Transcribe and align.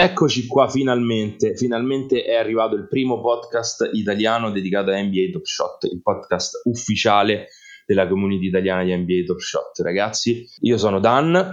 Eccoci 0.00 0.46
qua 0.46 0.68
finalmente, 0.68 1.56
finalmente 1.56 2.22
è 2.22 2.36
arrivato 2.36 2.76
il 2.76 2.86
primo 2.86 3.20
podcast 3.20 3.90
italiano 3.94 4.52
dedicato 4.52 4.92
a 4.92 5.02
NBA 5.02 5.30
Top 5.32 5.44
Shot, 5.44 5.88
il 5.90 6.00
podcast 6.00 6.60
ufficiale 6.66 7.48
della 7.84 8.06
community 8.06 8.46
italiana 8.46 8.84
di 8.84 8.94
NBA 8.94 9.24
Top 9.26 9.40
Shot. 9.40 9.80
Ragazzi, 9.80 10.46
io 10.60 10.78
sono 10.78 11.00
Dan. 11.00 11.50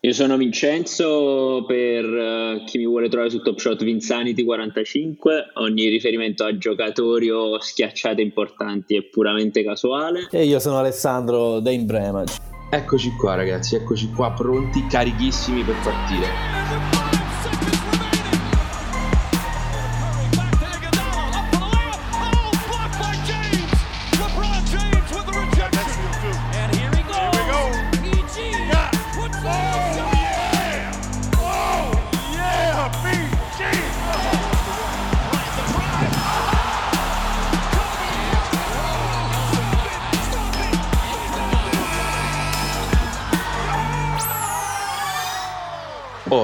Io 0.00 0.12
sono 0.12 0.36
Vincenzo, 0.36 1.64
per 1.68 2.04
uh, 2.04 2.64
chi 2.64 2.78
mi 2.78 2.86
vuole 2.86 3.08
trovare 3.08 3.30
su 3.30 3.42
Top 3.42 3.58
Shot 3.60 3.84
Vinsanity45, 3.84 5.18
ogni 5.60 5.86
riferimento 5.86 6.42
a 6.42 6.58
giocatori 6.58 7.30
o 7.30 7.60
schiacciate 7.60 8.20
importanti 8.20 8.96
è 8.96 9.04
puramente 9.04 9.62
casuale. 9.62 10.26
E 10.32 10.44
io 10.46 10.58
sono 10.58 10.78
Alessandro 10.78 11.60
Dane 11.60 11.84
Bremage. 11.84 12.38
Eccoci 12.70 13.12
qua 13.16 13.36
ragazzi, 13.36 13.76
eccoci 13.76 14.10
qua 14.10 14.32
pronti, 14.32 14.84
carichissimi 14.88 15.62
per 15.62 15.76
partire. 15.76 16.77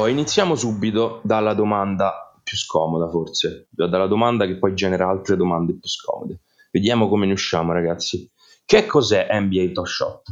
Iniziamo 0.06 0.54
subito 0.54 1.20
dalla 1.24 1.54
domanda 1.54 2.24
più 2.42 2.56
scomoda, 2.56 3.08
forse, 3.08 3.68
dalla 3.70 4.06
domanda 4.06 4.46
che 4.46 4.58
poi 4.58 4.74
genera 4.74 5.08
altre 5.08 5.36
domande 5.36 5.72
più 5.72 5.88
scomode. 5.88 6.40
Vediamo 6.70 7.08
come 7.08 7.26
ne 7.26 7.32
usciamo, 7.32 7.72
ragazzi. 7.72 8.30
Che 8.64 8.86
cos'è 8.86 9.28
NBA 9.30 9.70
Top 9.72 9.86
Shot? 9.86 10.22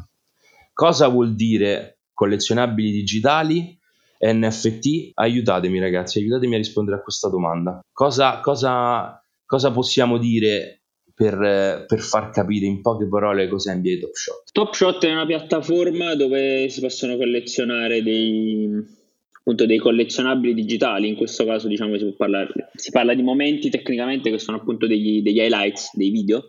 Cosa 0.73 1.09
vuol 1.09 1.35
dire 1.35 2.01
collezionabili 2.13 2.91
digitali, 2.91 3.79
NFT? 4.19 5.11
Aiutatemi, 5.15 5.79
ragazzi, 5.79 6.19
aiutatemi 6.19 6.55
a 6.55 6.59
rispondere 6.59 6.97
a 6.99 7.03
questa 7.03 7.29
domanda. 7.29 7.81
Cosa, 7.93 8.41
cosa, 8.41 9.23
cosa 9.45 9.71
possiamo 9.71 10.19
dire 10.19 10.83
per, 11.15 11.85
per, 11.87 12.01
far 12.01 12.31
capire 12.31 12.67
in 12.67 12.81
poche 12.81 13.07
parole 13.07 13.49
cos'è 13.49 13.75
NBA 13.75 13.99
Top 14.01 14.15
Shot? 14.15 14.43
Top 14.53 14.73
Shot 14.73 15.05
è 15.05 15.13
una 15.13 15.27
piattaforma 15.27 16.15
dove 16.15 16.69
si 16.69 16.81
possono 16.81 17.17
collezionare 17.17 18.03
dei 18.03 19.01
appunto 19.43 19.67
dei 19.67 19.79
collezionabili 19.79 20.55
digitali, 20.55 21.09
in 21.09 21.17
questo 21.17 21.45
caso 21.45 21.67
diciamo 21.67 21.99
si, 21.99 22.15
parlare, 22.17 22.71
si 22.75 22.93
parla 22.93 23.13
di 23.13 23.23
momenti 23.23 23.71
tecnicamente 23.71 24.31
che 24.31 24.39
sono 24.39 24.59
appunto 24.59 24.87
degli, 24.87 25.21
degli 25.21 25.41
highlights, 25.41 25.97
dei 25.97 26.11
video 26.11 26.49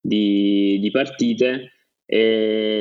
di, 0.00 0.78
di 0.80 0.90
partite, 0.90 1.70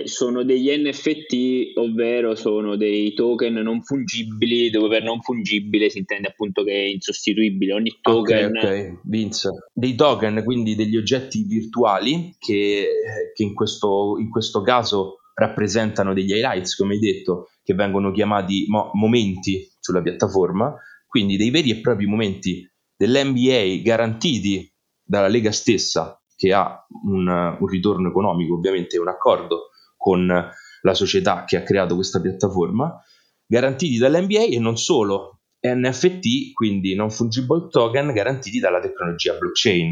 sono 0.03 0.43
degli 0.43 0.69
NFT, 0.69 1.77
ovvero 1.77 2.35
sono 2.35 2.75
dei 2.75 3.13
token 3.13 3.53
non 3.53 3.81
fungibili, 3.81 4.69
dove 4.69 4.89
per 4.89 5.03
non 5.03 5.21
fungibile 5.21 5.89
si 5.89 5.99
intende 5.99 6.27
appunto 6.27 6.63
che 6.63 6.73
è 6.73 6.85
insostituibile. 6.87 7.73
Ogni 7.73 7.97
token. 8.01 8.57
Ok, 8.57 8.63
ok, 8.63 8.99
Vince. 9.03 9.49
Dei 9.73 9.95
token, 9.95 10.41
quindi 10.43 10.75
degli 10.75 10.97
oggetti 10.97 11.43
virtuali 11.43 12.35
che, 12.39 12.87
che 13.33 13.43
in, 13.43 13.53
questo, 13.53 14.17
in 14.19 14.29
questo 14.29 14.61
caso 14.61 15.20
rappresentano 15.41 16.13
degli 16.13 16.31
highlights, 16.31 16.75
come 16.75 16.93
hai 16.93 16.99
detto, 16.99 17.49
che 17.63 17.73
vengono 17.73 18.11
chiamati 18.11 18.65
mo- 18.67 18.91
momenti 18.93 19.67
sulla 19.79 20.01
piattaforma, 20.01 20.75
quindi 21.07 21.35
dei 21.35 21.49
veri 21.49 21.71
e 21.71 21.81
propri 21.81 22.05
momenti 22.05 22.69
dell'NBA 22.95 23.81
garantiti 23.83 24.71
dalla 25.03 25.27
Lega 25.27 25.51
stessa, 25.51 26.21
che 26.35 26.53
ha 26.53 26.85
un, 27.03 27.27
un 27.27 27.67
ritorno 27.67 28.09
economico, 28.09 28.55
ovviamente 28.55 28.97
un 28.99 29.07
accordo 29.07 29.69
con 29.97 30.25
la 30.27 30.93
società 30.93 31.43
che 31.45 31.57
ha 31.57 31.63
creato 31.63 31.95
questa 31.95 32.21
piattaforma, 32.21 32.99
garantiti 33.45 33.97
dall'NBA 33.97 34.45
e 34.45 34.59
non 34.59 34.77
solo, 34.77 35.39
NFT, 35.61 36.53
quindi 36.53 36.95
non 36.95 37.11
fungible 37.11 37.67
token, 37.69 38.13
garantiti 38.13 38.59
dalla 38.59 38.79
tecnologia 38.79 39.33
blockchain. 39.37 39.91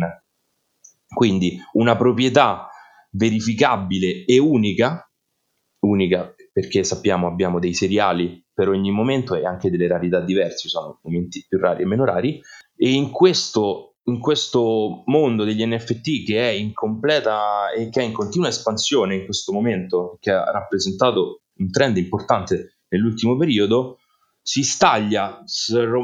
Quindi 1.07 1.59
una 1.73 1.95
proprietà 1.95 2.69
verificabile 3.11 4.25
e 4.25 4.39
unica 4.39 5.08
unica 5.81 6.33
perché 6.51 6.83
sappiamo 6.83 7.27
abbiamo 7.27 7.59
dei 7.59 7.73
seriali 7.73 8.43
per 8.53 8.69
ogni 8.69 8.91
momento 8.91 9.35
e 9.35 9.45
anche 9.45 9.69
delle 9.69 9.87
rarità 9.87 10.19
diverse, 10.19 10.67
sono 10.67 10.99
momenti 11.03 11.45
più 11.47 11.57
rari 11.57 11.83
e 11.83 11.85
meno 11.85 12.03
rari. 12.03 12.41
E 12.75 12.91
in 12.91 13.11
questo, 13.11 13.95
in 14.03 14.19
questo 14.19 15.03
mondo 15.05 15.43
degli 15.43 15.65
NFT 15.65 16.25
che 16.25 16.49
è 16.49 16.51
in 16.51 16.73
completa 16.73 17.71
e 17.71 17.89
che 17.89 18.01
è 18.01 18.03
in 18.03 18.11
continua 18.11 18.49
espansione 18.49 19.15
in 19.15 19.25
questo 19.25 19.53
momento, 19.53 20.17
che 20.19 20.31
ha 20.31 20.51
rappresentato 20.51 21.43
un 21.59 21.69
trend 21.71 21.97
importante 21.97 22.79
nell'ultimo 22.89 23.37
periodo, 23.37 23.99
si 24.41 24.63
staglia 24.63 25.43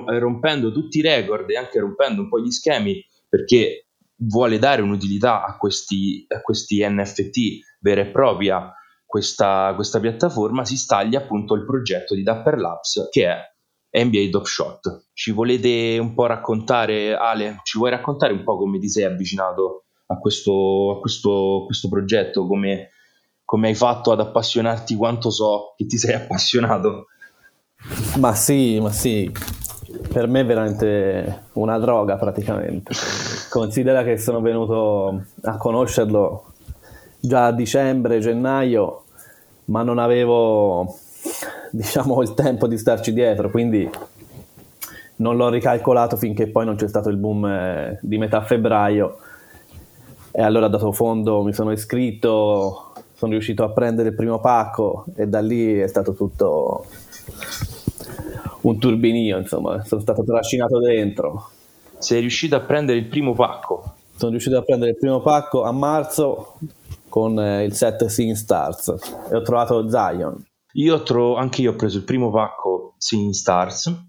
rompendo 0.08 0.72
tutti 0.72 1.00
i 1.00 1.02
record 1.02 1.50
e 1.50 1.58
anche 1.58 1.80
rompendo 1.80 2.22
un 2.22 2.30
po' 2.30 2.40
gli 2.40 2.52
schemi 2.52 3.04
perché 3.28 3.88
vuole 4.18 4.60
dare 4.60 4.82
un'utilità 4.82 5.44
a 5.46 5.58
questi, 5.58 6.26
a 6.30 6.42
questi 6.42 6.86
NFT 6.88 7.40
vera 7.80 8.02
e 8.02 8.08
propria 8.08 8.72
questa, 9.06 9.72
questa 9.76 10.00
piattaforma 10.00 10.66
si 10.66 10.78
staglia 10.78 11.20
appunto 11.20 11.54
il 11.54 11.66
progetto 11.66 12.16
di 12.16 12.24
Dapper 12.24 12.58
Labs 12.58 13.08
che 13.12 13.28
è 13.28 14.04
NBA 14.04 14.30
Top 14.30 14.46
Shot. 14.46 15.10
Ci 15.14 15.32
volete 15.32 15.98
un 16.00 16.14
po' 16.14 16.26
raccontare, 16.26 17.16
Ale, 17.16 17.60
ci 17.64 17.78
vuoi 17.78 17.92
raccontare 17.92 18.34
un 18.34 18.44
po' 18.44 18.58
come 18.58 18.80
ti 18.80 18.90
sei 18.90 19.06
avvicinato 19.06 19.86
a 20.08 20.18
questo, 20.18 20.98
a 20.98 21.00
questo, 21.00 21.64
questo 21.66 21.88
progetto, 21.88 22.46
come, 22.46 22.90
come 23.44 23.70
hai 23.70 23.76
fatto 23.76 24.12
ad 24.12 24.20
appassionarti 24.20 24.96
quanto 24.96 25.30
so 25.30 25.74
che 25.78 25.86
ti 25.86 25.98
sei 25.98 26.16
appassionato? 26.16 27.08
Ma 28.18 28.34
sì, 28.34 28.80
ma 28.80 28.92
sì, 28.92 29.32
per 30.12 30.28
me 30.28 30.42
è 30.42 30.46
veramente 30.46 31.50
una 31.54 31.78
droga 31.78 32.18
praticamente. 32.18 32.94
Considera 33.50 34.04
che 34.04 34.18
sono 34.18 34.42
venuto 34.42 35.24
a 35.44 35.58
conoscerlo 35.58 36.55
già 37.28 37.48
a 37.48 37.52
dicembre, 37.52 38.20
gennaio, 38.20 39.04
ma 39.66 39.84
non 39.84 40.00
avevo 40.00 40.98
diciamo 41.72 42.22
il 42.22 42.34
tempo 42.34 42.68
di 42.68 42.78
starci 42.78 43.14
dietro, 43.14 43.50
quindi 43.50 43.90
non 45.18 45.38
l'ho 45.38 45.50
ricalcolato 45.50 46.18
finché 46.18 46.48
poi 46.48 46.66
non 46.66 46.76
c'è 46.76 46.88
stato 46.88 47.10
il 47.10 47.18
boom 47.18 47.46
eh, 47.46 48.00
di 48.02 48.18
metà 48.18 48.42
febbraio 48.42 49.18
e 50.32 50.42
allora 50.42 50.68
dato 50.68 50.92
fondo, 50.92 51.44
mi 51.44 51.54
sono 51.54 51.72
iscritto, 51.72 52.92
sono 53.14 53.32
riuscito 53.32 53.64
a 53.64 53.70
prendere 53.70 54.10
il 54.10 54.16
primo 54.16 54.40
pacco 54.42 55.06
e 55.16 55.28
da 55.28 55.40
lì 55.40 55.80
è 55.80 55.88
stato 55.88 56.14
tutto 56.14 56.86
un 58.62 58.78
turbinio, 58.78 59.38
insomma, 59.38 59.82
sono 59.86 60.02
stato 60.02 60.24
trascinato 60.26 60.80
dentro. 60.80 61.52
Sei 62.00 62.20
riuscito 62.20 62.58
a 62.58 62.60
prendere 62.60 62.98
il 62.98 63.06
primo 63.06 63.34
pacco? 63.34 63.94
Sono 64.18 64.32
riuscito 64.32 64.58
a 64.58 64.62
prendere 64.62 64.92
il 64.92 64.98
primo 64.98 65.22
pacco 65.22 65.64
a 65.64 65.72
marzo 65.72 66.56
con 67.16 67.40
eh, 67.40 67.64
il 67.64 67.72
set 67.72 68.08
Sing 68.08 68.36
Stars 68.36 68.94
e 69.32 69.36
ho 69.38 69.42
trovato 69.42 69.90
Zion. 69.90 70.46
Io 70.74 71.02
tro- 71.02 71.38
anche 71.38 71.62
io 71.62 71.72
ho 71.72 71.76
preso 71.76 72.00
il 72.00 72.04
primo 72.04 72.30
pacco 72.30 72.96
Sing 72.98 73.32
Stars 73.32 74.08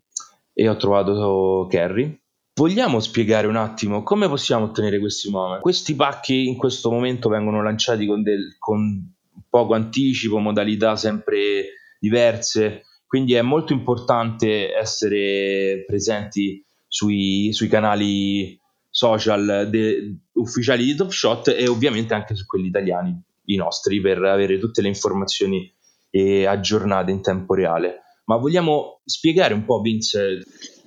e 0.52 0.68
ho 0.68 0.74
trovato 0.74 1.68
Kerry. 1.70 2.20
Vogliamo 2.54 2.98
spiegare 2.98 3.46
un 3.46 3.54
attimo 3.54 4.02
come 4.02 4.26
possiamo 4.26 4.64
ottenere 4.64 4.98
questi 4.98 5.30
moment? 5.30 5.60
Questi 5.60 5.94
pacchi 5.94 6.48
in 6.48 6.56
questo 6.56 6.90
momento 6.90 7.28
vengono 7.28 7.62
lanciati 7.62 8.06
con, 8.06 8.24
del, 8.24 8.56
con 8.58 9.14
poco 9.48 9.74
anticipo, 9.74 10.38
modalità 10.38 10.96
sempre 10.96 11.66
diverse, 12.00 12.86
quindi 13.06 13.34
è 13.34 13.42
molto 13.42 13.72
importante 13.72 14.74
essere 14.74 15.84
presenti 15.86 16.60
sui, 16.88 17.52
sui 17.52 17.68
canali 17.68 18.58
social 18.90 19.68
de- 19.70 20.16
ufficiali 20.36 20.84
di 20.84 20.94
Top 20.94 21.10
Shot 21.10 21.48
e 21.48 21.68
ovviamente 21.68 22.14
anche 22.14 22.34
su 22.34 22.46
quelli 22.46 22.68
italiani, 22.68 23.18
i 23.46 23.56
nostri, 23.56 24.00
per 24.00 24.22
avere 24.22 24.58
tutte 24.58 24.82
le 24.82 24.88
informazioni 24.88 25.72
eh, 26.10 26.46
aggiornate 26.46 27.10
in 27.10 27.22
tempo 27.22 27.54
reale. 27.54 28.02
Ma 28.26 28.36
vogliamo 28.36 29.00
spiegare 29.04 29.54
un 29.54 29.64
po', 29.64 29.80
Vince? 29.80 30.42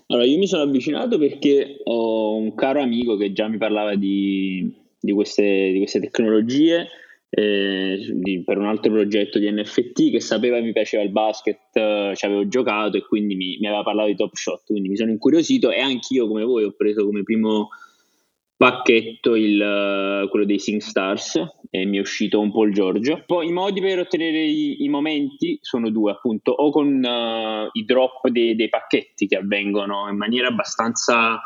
Allora, 0.07 0.25
io 0.25 0.37
mi 0.37 0.47
sono 0.47 0.63
avvicinato 0.63 1.17
perché 1.17 1.77
ho 1.83 2.35
un 2.35 2.55
caro 2.55 2.81
amico 2.81 3.15
che 3.15 3.31
già 3.31 3.47
mi 3.47 3.57
parlava 3.57 3.95
di, 3.95 4.73
di, 4.99 5.11
queste, 5.13 5.71
di 5.71 5.77
queste, 5.77 5.99
tecnologie 5.99 6.87
eh, 7.29 8.41
per 8.43 8.57
un 8.57 8.65
altro 8.65 8.91
progetto 8.91 9.37
di 9.37 9.51
NFT 9.51 10.09
che 10.09 10.19
sapeva 10.19 10.57
che 10.57 10.63
mi 10.63 10.73
piaceva 10.73 11.03
il 11.03 11.11
basket, 11.11 11.59
eh, 11.73 12.13
ci 12.15 12.25
avevo 12.25 12.47
giocato 12.47 12.97
e 12.97 13.05
quindi 13.05 13.35
mi, 13.35 13.57
mi 13.59 13.67
aveva 13.67 13.83
parlato 13.83 14.09
di 14.09 14.15
Top 14.15 14.33
Shot, 14.33 14.63
quindi 14.65 14.89
mi 14.89 14.97
sono 14.97 15.11
incuriosito 15.11 15.71
e 15.71 15.79
anch'io 15.79 16.27
come 16.27 16.43
voi 16.43 16.63
ho 16.63 16.73
preso 16.75 17.05
come 17.05 17.21
primo 17.23 17.69
pacchetto 18.59 19.38
il, 19.38 20.27
quello 20.29 20.44
dei 20.44 20.59
Sing 20.59 20.81
Stars 20.81 21.39
e 21.69 21.85
mi 21.85 21.95
è 21.95 22.01
uscito 22.01 22.41
un 22.41 22.51
Paul 22.51 22.73
Giorgio. 22.73 23.23
Poi 23.25 23.47
i 23.47 23.53
modi 23.53 23.79
per 23.79 24.00
ottenere 24.00 24.41
i, 24.41 24.83
i 24.83 24.89
momenti 24.89 25.57
sono 25.61 25.89
due, 25.89 26.11
appunto, 26.11 26.51
o 26.51 26.69
con 26.69 26.88
uh, 26.88 27.69
i 27.71 27.85
drop 27.85 28.27
dei, 28.27 28.57
dei, 28.57 28.67
pacchetti 28.67 29.27
che 29.27 29.38
avvengono 29.38 30.09
in 30.09 30.17
maniera 30.17 30.50
abbastanza 30.50 31.39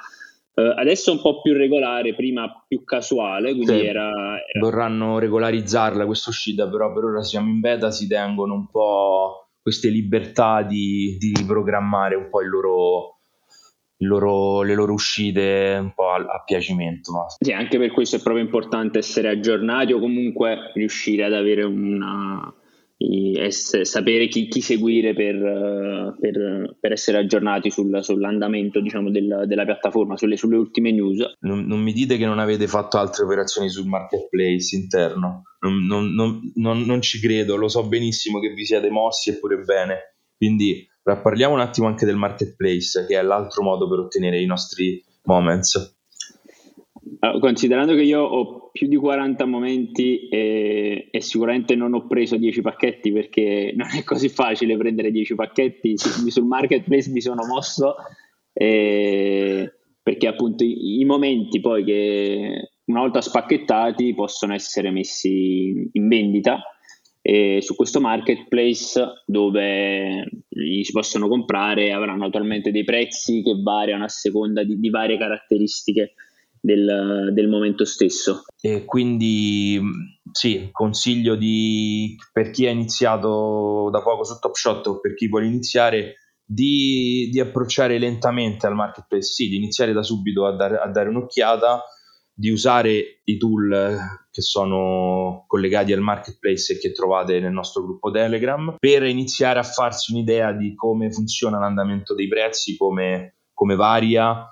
Uh, 0.56 0.70
adesso 0.78 1.12
un 1.12 1.20
po' 1.20 1.42
più 1.42 1.54
regolare, 1.54 2.14
prima 2.14 2.64
più 2.68 2.84
casuale, 2.84 3.56
quindi 3.56 3.76
sì. 3.76 3.86
era, 3.86 4.12
era... 4.12 4.60
Vorranno 4.60 5.18
regolarizzarla 5.18 6.06
questa 6.06 6.30
uscita, 6.30 6.70
però 6.70 6.94
per 6.94 7.06
ora 7.06 7.24
siamo 7.24 7.50
in 7.50 7.60
beta, 7.60 7.90
si 7.90 8.06
tengono 8.06 8.54
un 8.54 8.70
po' 8.70 9.48
queste 9.60 9.90
libertà 9.90 10.62
di, 10.62 11.18
di 11.18 11.34
programmare 11.48 12.14
un 12.14 12.30
po' 12.30 12.44
il 12.44 12.50
loro, 12.50 13.22
il 13.22 13.23
loro, 14.06 14.62
le 14.62 14.74
loro 14.74 14.94
uscite 14.94 15.78
un 15.80 15.94
po' 15.94 16.10
a, 16.10 16.16
a 16.16 16.44
piacimento. 16.46 17.12
Sì, 17.40 17.52
anche 17.52 17.78
per 17.78 17.92
questo 17.92 18.18
è 18.18 18.22
proprio 18.22 18.44
importante 18.44 19.00
essere 19.00 19.30
aggiornati 19.30 19.94
o 19.94 20.00
comunque 20.00 20.72
riuscire 20.74 21.24
ad 21.24 21.34
avere 21.34 21.64
una 21.64 22.54
essere, 23.38 23.86
sapere 23.86 24.28
chi, 24.28 24.48
chi 24.48 24.62
seguire 24.62 25.14
per, 25.14 26.16
per, 26.20 26.78
per, 26.80 26.92
essere 26.92 27.18
aggiornati 27.18 27.70
sul, 27.70 28.00
sull'andamento 28.02 28.80
diciamo, 28.80 29.10
del, 29.12 29.44
della 29.46 29.66
piattaforma, 29.66 30.16
sulle, 30.16 30.38
sulle 30.38 30.56
ultime 30.56 30.92
news. 30.92 31.34
Non, 31.40 31.66
non, 31.66 31.82
mi 31.82 31.92
dite 31.92 32.18
che 32.18 32.26
non 32.26 32.40
avete 32.40 32.68
fatto 32.68 32.98
altre 32.98 33.26
operazioni 33.26 33.70
sul 33.70 33.88
marketplace 33.88 34.76
interno, 34.76 35.44
non, 35.60 35.86
non, 35.86 36.54
non, 36.56 37.02
ci 37.02 37.20
credo, 37.20 37.56
lo 37.56 37.68
so 37.68 37.88
benissimo 37.88 38.40
che 38.40 38.54
vi 38.54 38.66
siete 38.66 38.90
mossi 38.90 39.32
e 39.32 39.40
pure 39.40 39.58
bene, 39.58 40.16
quindi 40.38 40.88
parliamo 41.04 41.54
un 41.54 41.60
attimo 41.60 41.88
anche 41.88 42.06
del 42.06 42.16
marketplace, 42.16 43.06
che 43.06 43.20
è 43.20 43.22
l'altro 43.22 43.64
modo 43.64 43.88
per 43.90 44.00
ottenere 44.00 44.42
i 44.42 44.46
nostri 44.46 45.04
moments. 45.24 45.98
Allora, 47.20 47.40
considerando 47.40 47.94
che 47.94 48.02
io 48.02 48.22
ho 48.22 48.70
più 48.72 48.88
di 48.88 48.96
40 48.96 49.46
momenti 49.46 50.28
e, 50.28 51.08
e, 51.12 51.22
sicuramente 51.22 51.76
non 51.76 51.94
ho 51.94 52.08
preso 52.08 52.38
10 52.38 52.62
pacchetti 52.62 53.12
perché 53.12 53.72
non 53.78 53.88
è 53.96 54.04
così 54.04 54.30
facile 54.30 54.78
prendere 54.78 55.12
10 55.12 55.36
pacchetti, 55.36 55.96
sul 55.98 56.46
marketplace 56.46 57.10
mi 57.12 57.22
sono 57.22 57.46
mosso 57.46 57.96
e, 58.52 59.74
perché 60.02 60.28
appunto 60.28 60.64
i, 60.64 61.00
i, 61.00 61.06
momenti 61.06 61.60
poi 61.60 61.84
che 61.84 62.72
una 62.86 63.00
volta 63.00 63.22
spacchettati 63.22 64.14
possono 64.14 64.54
essere 64.54 64.92
messi 64.92 65.90
in 65.92 66.08
vendita 66.08 66.62
e 67.26 67.62
su 67.62 67.74
questo 67.76 68.02
marketplace 68.02 69.24
dove 69.26 70.28
li 70.50 70.84
si 70.84 70.92
possono 70.92 71.30
comprare 71.30 71.94
avranno 71.94 72.26
attualmente 72.26 72.70
dei 72.70 72.84
prezzi 72.84 73.42
che 73.42 73.62
variano 73.64 74.04
a 74.04 74.10
seconda 74.10 74.62
di, 74.66 74.78
di 74.78 74.90
varie 74.90 75.18
caratteristiche 75.18 76.16
del, 76.60 77.30
del, 77.32 77.48
momento 77.48 77.86
stesso. 77.86 78.44
E 78.60 78.84
quindi 78.84 79.80
sì, 80.34 80.68
consiglio 80.74 81.36
di, 81.36 82.18
per 82.34 82.52
chi 82.52 82.68
ha 82.68 82.72
iniziato 82.72 83.90
da 83.90 84.02
poco 84.02 84.26
su 84.26 84.38
Top 84.40 84.56
Shot 84.56 84.88
o 84.88 85.00
per 85.00 85.14
chi 85.14 85.30
vuole 85.30 85.46
iniziare 85.46 86.16
di, 86.44 87.30
di 87.32 87.40
approcciare 87.40 87.98
lentamente 88.00 88.68
al 88.68 88.76
marketplace, 88.76 89.32
sì, 89.32 89.48
di 89.48 89.56
iniziare 89.56 89.94
da 89.94 90.04
subito 90.04 90.46
a 90.46 90.56
dare, 90.56 90.78
a 90.78 90.90
dare 90.90 91.08
un'occhiata, 91.08 91.84
di 92.34 92.50
usare 92.50 93.22
i 93.24 93.38
tool 93.38 94.22
che 94.34 94.42
sono 94.42 95.44
collegati 95.46 95.94
al 95.94 96.02
marketplace 96.02 96.74
e 96.74 96.80
che 96.80 96.92
trovate 96.92 97.40
nel 97.40 97.52
nostro 97.52 97.84
gruppo 97.84 98.10
Telegram 98.10 98.78
per 98.80 99.04
iniziare 99.04 99.60
a 99.60 99.64
farsi 99.64 100.12
un'idea 100.12 100.52
di 100.54 100.74
come 100.74 101.12
funziona 101.12 101.60
l'andamento 101.60 102.16
dei 102.16 102.28
prezzi, 102.28 102.76
come, 102.76 103.36
come 103.54 103.76
varia, 103.76 104.48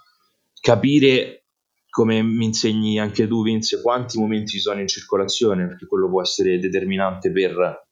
capire 0.62 1.46
come 1.90 2.22
mi 2.22 2.46
insegni 2.46 3.00
anche 3.00 3.28
tu 3.28 3.42
Vince, 3.44 3.82
quanti 3.82 4.20
momenti 4.20 4.52
ci 4.52 4.60
sono 4.60 4.80
in 4.80 4.88
circolazione, 4.88 5.66
perché 5.66 5.88
quello 5.88 6.10
può 6.10 6.22
essere 6.22 6.60
determinante 6.60 7.32
per 7.32 7.88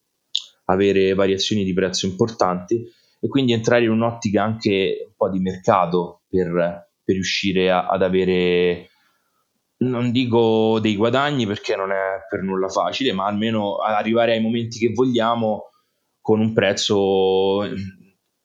avere 0.66 1.16
variazioni 1.16 1.64
di 1.64 1.74
prezzo 1.74 2.06
importanti 2.06 2.86
e 3.20 3.28
quindi 3.28 3.52
entrare 3.52 3.86
in 3.86 3.90
un'ottica 3.90 4.44
anche 4.44 5.06
un 5.08 5.14
po' 5.18 5.30
di 5.30 5.40
mercato 5.40 6.22
per, 6.30 6.52
per 7.04 7.16
riuscire 7.16 7.72
a, 7.72 7.88
ad 7.88 8.04
avere, 8.04 8.89
non 9.80 10.12
dico 10.12 10.80
dei 10.80 10.96
guadagni 10.96 11.46
perché 11.46 11.76
non 11.76 11.92
è 11.92 12.26
per 12.30 12.42
nulla 12.42 12.68
facile, 12.68 13.14
ma 13.14 13.26
almeno 13.26 13.78
arrivare 13.78 14.34
ai 14.34 14.42
momenti 14.42 14.80
che 14.80 14.92
vogliamo 14.94 15.70
con 16.22 16.40
un 16.40 16.54
prezzo 16.54 17.62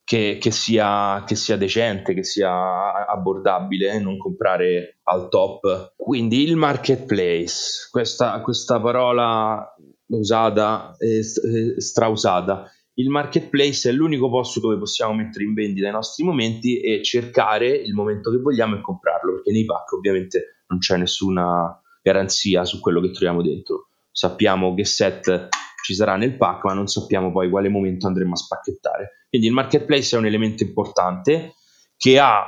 che, 0.03 0.37
che, 0.39 0.51
sia, 0.51 1.23
che, 1.25 1.35
sia, 1.35 1.57
decente, 1.57 2.13
che 2.13 2.23
sia 2.23 3.05
abbordabile, 3.05 3.91
eh, 3.91 3.99
non 3.99 4.17
comprare 4.17 4.99
al 5.03 5.29
top. 5.29 5.93
Quindi 5.95 6.43
il 6.43 6.55
marketplace, 6.55 7.89
questa, 7.91 8.39
questa 8.41 8.79
parola 8.79 9.75
usata, 10.07 10.95
eh, 10.97 11.23
strausata. 11.81 12.71
Il 12.97 13.09
marketplace 13.09 13.89
è 13.89 13.91
l'unico 13.91 14.29
posto 14.29 14.61
dove 14.61 14.77
possiamo 14.77 15.13
mettere 15.13 15.43
in 15.43 15.53
vendita 15.53 15.89
i 15.89 15.91
nostri 15.91 16.23
momenti 16.23 16.79
e 16.79 17.03
cercare 17.03 17.67
il 17.67 17.93
momento 17.93 18.31
che 18.31 18.37
vogliamo 18.37 18.75
e 18.75 18.81
comprarlo, 18.81 19.33
perché 19.33 19.51
nei 19.51 19.65
pack 19.65 19.91
ovviamente 19.91 20.54
non 20.67 20.79
c'è 20.79 20.97
nessuna 20.97 21.79
garanzia 22.01 22.65
su 22.65 22.79
quello 22.79 23.01
che 23.01 23.11
troviamo 23.11 23.41
dentro. 23.41 23.89
Sappiamo 24.11 24.73
che 24.73 24.85
set 24.85 25.49
ci 25.83 25.93
sarà 25.93 26.15
nel 26.15 26.37
pack, 26.37 26.65
ma 26.65 26.73
non 26.73 26.87
sappiamo 26.87 27.31
poi 27.31 27.49
quale 27.49 27.69
momento 27.69 28.07
andremo 28.07 28.33
a 28.33 28.37
spacchettare. 28.37 29.25
Quindi 29.29 29.47
il 29.47 29.53
marketplace 29.53 30.15
è 30.15 30.19
un 30.19 30.25
elemento 30.25 30.63
importante 30.63 31.53
che 31.97 32.19
ha 32.19 32.43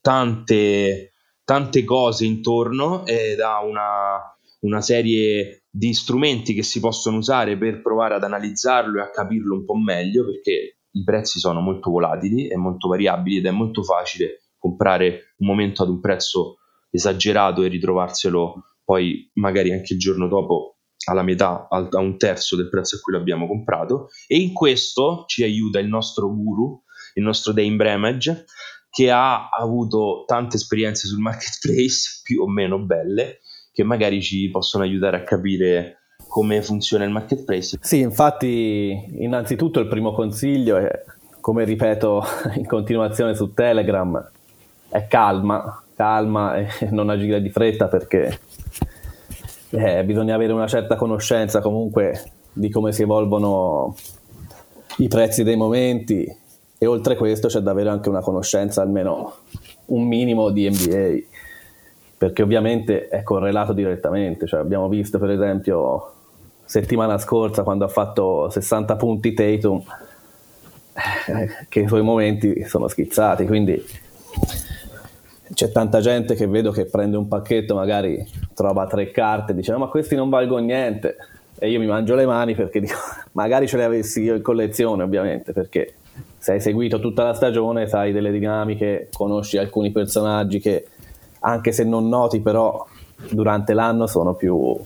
tante, 0.00 1.14
tante 1.44 1.84
cose 1.84 2.24
intorno 2.26 3.06
ed 3.06 3.40
ha 3.40 3.62
una, 3.64 4.20
una 4.60 4.80
serie 4.80 5.64
di 5.70 5.94
strumenti 5.94 6.52
che 6.54 6.62
si 6.62 6.80
possono 6.80 7.16
usare 7.16 7.56
per 7.56 7.80
provare 7.80 8.14
ad 8.14 8.24
analizzarlo 8.24 8.98
e 8.98 9.02
a 9.02 9.10
capirlo 9.10 9.54
un 9.54 9.64
po' 9.64 9.76
meglio 9.76 10.24
perché 10.26 10.78
i 10.90 11.04
prezzi 11.04 11.38
sono 11.38 11.60
molto 11.60 11.90
volatili 11.90 12.48
e 12.48 12.56
molto 12.56 12.88
variabili 12.88 13.38
ed 13.38 13.46
è 13.46 13.50
molto 13.50 13.82
facile 13.82 14.42
comprare 14.58 15.34
un 15.38 15.46
momento 15.46 15.82
ad 15.82 15.88
un 15.88 16.00
prezzo 16.00 16.58
esagerato 16.92 17.62
e 17.62 17.68
ritrovarselo 17.68 18.62
poi 18.84 19.30
magari 19.34 19.72
anche 19.72 19.94
il 19.94 19.98
giorno 19.98 20.28
dopo 20.28 20.76
alla 21.04 21.22
metà, 21.22 21.66
a 21.68 21.98
un 21.98 22.16
terzo 22.16 22.56
del 22.56 22.68
prezzo 22.68 22.96
a 22.96 23.00
cui 23.00 23.12
l'abbiamo 23.12 23.46
comprato 23.46 24.08
e 24.26 24.36
in 24.36 24.52
questo 24.52 25.24
ci 25.26 25.42
aiuta 25.42 25.80
il 25.80 25.88
nostro 25.88 26.32
guru, 26.32 26.80
il 27.14 27.22
nostro 27.24 27.52
Dame 27.52 27.74
Bremage, 27.76 28.44
che 28.90 29.10
ha 29.10 29.48
avuto 29.48 30.24
tante 30.26 30.56
esperienze 30.56 31.08
sul 31.08 31.18
marketplace, 31.18 32.20
più 32.22 32.42
o 32.42 32.48
meno 32.48 32.78
belle, 32.78 33.38
che 33.72 33.82
magari 33.82 34.20
ci 34.22 34.50
possono 34.50 34.84
aiutare 34.84 35.16
a 35.16 35.24
capire 35.24 35.96
come 36.28 36.62
funziona 36.62 37.04
il 37.04 37.10
marketplace. 37.10 37.78
Sì, 37.80 37.98
infatti, 37.98 38.92
innanzitutto 39.18 39.80
il 39.80 39.88
primo 39.88 40.12
consiglio 40.12 40.76
è, 40.76 41.04
come 41.40 41.64
ripeto 41.64 42.22
in 42.56 42.66
continuazione 42.66 43.34
su 43.34 43.52
Telegram, 43.54 44.30
è 44.88 45.06
calma, 45.06 45.82
calma 46.02 46.56
e 46.58 46.68
non 46.90 47.10
agire 47.10 47.40
di 47.40 47.50
fretta 47.50 47.86
perché 47.86 48.38
eh, 49.70 50.04
bisogna 50.04 50.34
avere 50.34 50.52
una 50.52 50.66
certa 50.66 50.96
conoscenza 50.96 51.60
comunque 51.60 52.20
di 52.52 52.68
come 52.70 52.92
si 52.92 53.02
evolvono 53.02 53.94
i 54.98 55.08
prezzi 55.08 55.44
dei 55.44 55.56
momenti 55.56 56.26
e 56.76 56.86
oltre 56.86 57.14
a 57.14 57.16
questo 57.16 57.46
c'è 57.46 57.60
da 57.60 57.70
avere 57.70 57.88
anche 57.88 58.08
una 58.08 58.20
conoscenza 58.20 58.82
almeno 58.82 59.32
un 59.86 60.06
minimo 60.06 60.50
di 60.50 60.68
NBA 60.68 61.36
perché 62.18 62.42
ovviamente 62.42 63.08
è 63.08 63.22
correlato 63.22 63.72
direttamente 63.72 64.46
cioè 64.46 64.58
abbiamo 64.58 64.88
visto 64.88 65.20
per 65.20 65.30
esempio 65.30 66.12
settimana 66.64 67.16
scorsa 67.18 67.62
quando 67.62 67.84
ha 67.84 67.88
fatto 67.88 68.50
60 68.50 68.96
punti 68.96 69.32
Tatum 69.32 69.82
eh, 71.28 71.48
che 71.68 71.80
i 71.80 71.86
suoi 71.86 72.02
momenti 72.02 72.64
sono 72.64 72.88
schizzati 72.88 73.46
quindi 73.46 73.82
c'è 75.54 75.70
tanta 75.70 76.00
gente 76.00 76.34
che 76.34 76.46
vedo 76.46 76.70
che 76.70 76.86
prende 76.86 77.16
un 77.16 77.28
pacchetto, 77.28 77.74
magari 77.74 78.24
trova 78.54 78.86
tre 78.86 79.10
carte 79.10 79.52
e 79.52 79.54
dice: 79.54 79.72
no, 79.72 79.78
Ma 79.78 79.86
questi 79.88 80.14
non 80.14 80.28
valgono 80.28 80.64
niente. 80.64 81.16
E 81.58 81.70
io 81.70 81.78
mi 81.78 81.86
mangio 81.86 82.14
le 82.14 82.26
mani 82.26 82.54
perché 82.54 82.80
dico: 82.80 82.96
Magari 83.32 83.66
ce 83.66 83.76
le 83.76 83.84
avessi 83.84 84.22
io 84.22 84.34
in 84.34 84.42
collezione, 84.42 85.02
ovviamente, 85.02 85.52
perché 85.52 85.94
se 86.38 86.52
hai 86.52 86.60
seguito 86.60 87.00
tutta 87.00 87.22
la 87.22 87.34
stagione, 87.34 87.86
sai 87.86 88.12
delle 88.12 88.30
dinamiche, 88.30 89.08
conosci 89.12 89.58
alcuni 89.58 89.90
personaggi 89.90 90.58
che, 90.58 90.86
anche 91.40 91.72
se 91.72 91.84
non 91.84 92.08
noti, 92.08 92.40
però 92.40 92.84
durante 93.30 93.74
l'anno 93.74 94.06
sono 94.06 94.34
più, 94.34 94.76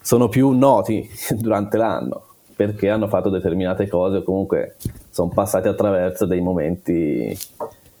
sono 0.00 0.28
più 0.28 0.50
noti 0.50 1.08
durante 1.36 1.76
l'anno 1.76 2.22
perché 2.56 2.88
hanno 2.88 3.06
fatto 3.06 3.28
determinate 3.28 3.86
cose 3.86 4.16
o 4.16 4.22
comunque 4.22 4.76
sono 5.10 5.28
passati 5.28 5.68
attraverso 5.68 6.24
dei 6.24 6.40
momenti 6.40 7.36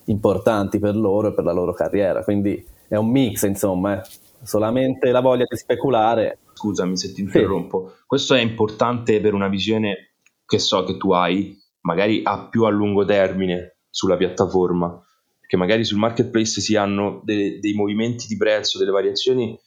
importanti 0.06 0.78
per 0.78 0.96
loro 0.96 1.28
e 1.28 1.34
per 1.34 1.44
la 1.44 1.52
loro 1.52 1.72
carriera. 1.72 2.22
Quindi 2.24 2.64
è 2.88 2.96
un 2.96 3.10
mix, 3.10 3.42
insomma, 3.42 4.00
eh. 4.00 4.08
solamente 4.42 5.10
la 5.10 5.20
voglia 5.20 5.44
di 5.48 5.56
speculare. 5.56 6.38
Scusami 6.52 6.96
se 6.96 7.12
ti 7.12 7.20
interrompo. 7.20 7.88
Sì. 7.88 8.02
Questo 8.06 8.34
è 8.34 8.40
importante 8.40 9.20
per 9.20 9.34
una 9.34 9.48
visione 9.48 10.14
che 10.46 10.58
so 10.58 10.84
che 10.84 10.96
tu 10.96 11.12
hai, 11.12 11.58
magari 11.80 12.20
a 12.24 12.48
più 12.48 12.64
a 12.64 12.70
lungo 12.70 13.04
termine 13.04 13.78
sulla 13.90 14.16
piattaforma, 14.16 14.88
perché 15.38 15.56
magari 15.56 15.84
sul 15.84 15.98
marketplace 15.98 16.60
si 16.60 16.76
hanno 16.76 17.20
dei, 17.24 17.58
dei 17.58 17.74
movimenti 17.74 18.26
di 18.26 18.36
prezzo, 18.36 18.78
delle 18.78 18.90
variazioni 18.90 19.58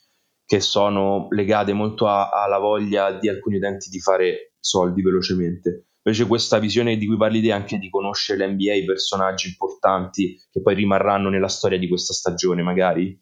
che 0.44 0.60
sono 0.60 1.28
legate 1.30 1.72
molto 1.72 2.06
a, 2.06 2.30
alla 2.30 2.58
voglia 2.58 3.12
di 3.12 3.28
alcuni 3.28 3.56
utenti 3.56 3.88
di 3.88 4.00
fare 4.00 4.54
soldi 4.58 5.02
velocemente. 5.02 5.89
Invece 6.10 6.26
questa 6.26 6.58
visione 6.58 6.96
di 6.96 7.06
cui 7.06 7.16
parli 7.16 7.40
te 7.40 7.52
anche 7.52 7.78
di 7.78 7.88
conoscere 7.88 8.44
l'NBA, 8.44 8.74
i 8.74 8.84
personaggi 8.84 9.46
importanti 9.46 10.36
che 10.50 10.60
poi 10.60 10.74
rimarranno 10.74 11.28
nella 11.28 11.46
storia 11.46 11.78
di 11.78 11.86
questa 11.86 12.12
stagione 12.12 12.62
magari, 12.62 13.16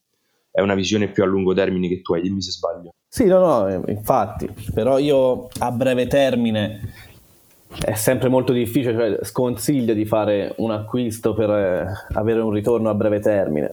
è 0.50 0.62
una 0.62 0.75
visione 0.75 1.11
più 1.11 1.23
a 1.23 1.26
lungo 1.26 1.52
termine 1.52 1.87
che 1.87 2.00
tu 2.00 2.14
hai, 2.14 2.23
dimmi 2.23 2.40
se 2.40 2.50
sbaglio. 2.50 2.95
Sì, 3.07 3.26
no, 3.26 3.40
no, 3.40 3.68
eh, 3.68 3.92
infatti, 3.92 4.49
però 4.73 4.97
io 4.97 5.49
a 5.59 5.71
breve 5.71 6.07
termine 6.07 6.92
è 7.78 7.92
sempre 7.92 8.30
molto 8.30 8.54
difficile, 8.54 8.95
cioè 8.95 9.18
sconsiglio 9.23 9.92
di 9.92 10.07
fare 10.07 10.54
un 10.57 10.71
acquisto 10.71 11.35
per 11.35 11.50
eh, 11.50 11.87
avere 12.14 12.40
un 12.40 12.52
ritorno 12.52 12.88
a 12.88 12.95
breve 12.95 13.21
termine, 13.21 13.71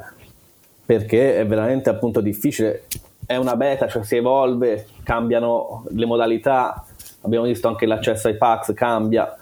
perché 0.86 1.38
è 1.38 1.48
veramente 1.48 1.90
appunto 1.90 2.20
difficile, 2.20 2.84
è 3.26 3.38
una 3.38 3.56
beta, 3.56 3.88
cioè 3.88 4.04
si 4.04 4.18
evolve, 4.18 4.88
cambiano 5.04 5.86
le 5.88 6.06
modalità, 6.06 6.86
abbiamo 7.26 7.46
visto 7.46 7.68
anche 7.68 7.86
l'accesso 7.86 8.28
ai 8.28 8.38
packs 8.38 8.72
cambia, 8.74 9.36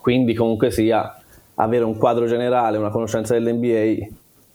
quindi 0.00 0.34
comunque 0.34 0.70
sia 0.70 1.14
avere 1.54 1.84
un 1.84 1.96
quadro 1.96 2.26
generale, 2.26 2.78
una 2.78 2.90
conoscenza 2.90 3.34
dell'NBA 3.34 4.06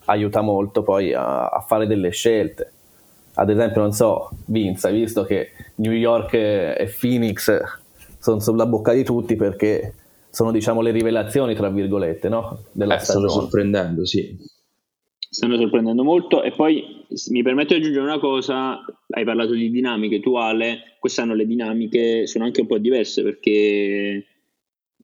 aiuta 0.06 0.42
molto 0.42 0.82
poi 0.82 1.14
a, 1.14 1.48
a 1.48 1.60
fare 1.60 1.86
delle 1.86 2.10
scelte. 2.10 2.72
Ad 3.36 3.50
esempio, 3.50 3.82
non 3.82 3.92
so, 3.92 4.32
Vince, 4.46 4.88
hai 4.88 4.94
visto 4.94 5.24
che 5.24 5.52
New 5.76 5.92
York 5.92 6.34
e 6.34 6.94
Phoenix 7.00 7.62
sono 8.18 8.40
sulla 8.40 8.66
bocca 8.66 8.94
di 8.94 9.04
tutti 9.04 9.36
perché 9.36 9.94
sono 10.30 10.52
diciamo 10.52 10.82
le 10.82 10.92
rivelazioni, 10.92 11.54
tra 11.54 11.70
virgolette, 11.70 12.30
no? 12.30 12.60
della 12.72 12.96
eh, 12.96 13.00
stagione. 13.00 13.30
Stanno 13.30 13.42
sorprendendo, 13.42 14.06
sì. 14.06 14.38
Stanno 15.36 15.58
sorprendendo 15.58 16.02
molto. 16.06 16.44
E 16.44 16.52
poi 16.52 17.04
mi 17.32 17.44
permetto 17.44 17.74
di 17.74 17.82
aggiungere 17.82 18.06
una 18.06 18.20
cosa, 18.20 18.80
hai 19.10 19.26
parlato 19.26 19.52
di 19.52 19.70
dinamiche 19.70 20.22
tu 20.22 20.36
Ale, 20.36 20.96
quest'anno 20.98 21.36
le 21.36 21.46
dinamiche 21.46 22.26
sono 22.26 22.46
anche 22.46 22.62
un 22.62 22.68
po' 22.68 22.78
diverse 22.78 23.22
perché 23.22 24.26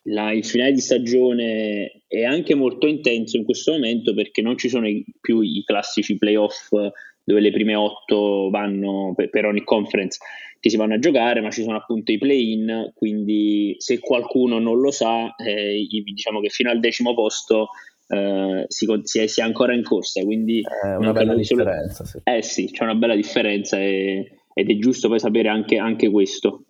la, 0.03 0.31
il 0.31 0.45
finale 0.45 0.71
di 0.71 0.79
stagione 0.79 2.03
è 2.07 2.23
anche 2.23 2.55
molto 2.55 2.88
intenso 2.88 3.35
in 3.35 3.43
questo 3.43 3.73
momento 3.73 4.13
perché 4.13 4.41
non 4.41 4.57
ci 4.57 4.69
sono 4.69 4.88
i, 4.88 5.03
più 5.19 5.41
i 5.41 5.63
classici 5.65 6.17
playoff 6.17 6.69
dove 6.71 7.39
le 7.41 7.51
prime 7.51 7.75
otto 7.75 8.50
vanno 8.50 9.11
per, 9.13 9.29
per, 9.29 9.45
ogni 9.45 9.65
conference 9.65 10.17
che 10.61 10.69
si 10.69 10.77
vanno 10.77 10.93
a 10.93 11.00
giocare, 11.00 11.41
ma 11.41 11.51
ci 11.51 11.63
sono 11.63 11.75
appunto 11.75 12.13
i 12.13 12.17
play-in, 12.17 12.93
quindi 12.95 13.75
se 13.79 14.00
qualcuno 14.00 14.59
non 14.59 14.79
lo 14.79 14.91
sa, 14.91 15.35
eh, 15.35 15.85
diciamo 16.05 16.39
che 16.39 16.47
fino 16.47 16.69
al 16.69 16.79
decimo 16.79 17.13
posto 17.13 17.71
eh, 18.13 18.65
si, 18.68 18.86
si, 19.03 19.27
si, 19.27 19.39
è 19.41 19.44
ancora 19.44 19.74
in 19.74 19.84
corsa. 19.84 20.24
Quindi 20.24 20.62
è 20.62 20.96
una 20.96 21.12
bella 21.13 21.36
differenza. 21.36 22.03
Solo... 22.06 22.24
Sì. 22.24 22.32
Eh 22.36 22.41
sì, 22.41 22.72
c'è 22.72 22.84
una 22.84 22.96
bella 22.96 23.15
differenza 23.15 23.77
e, 23.77 24.41
ed 24.53 24.70
è 24.70 24.77
giusto 24.77 25.08
poi 25.08 25.20
sapere 25.20 25.50
anche, 25.50 25.77
anche 25.77 26.10
questo 26.10 26.65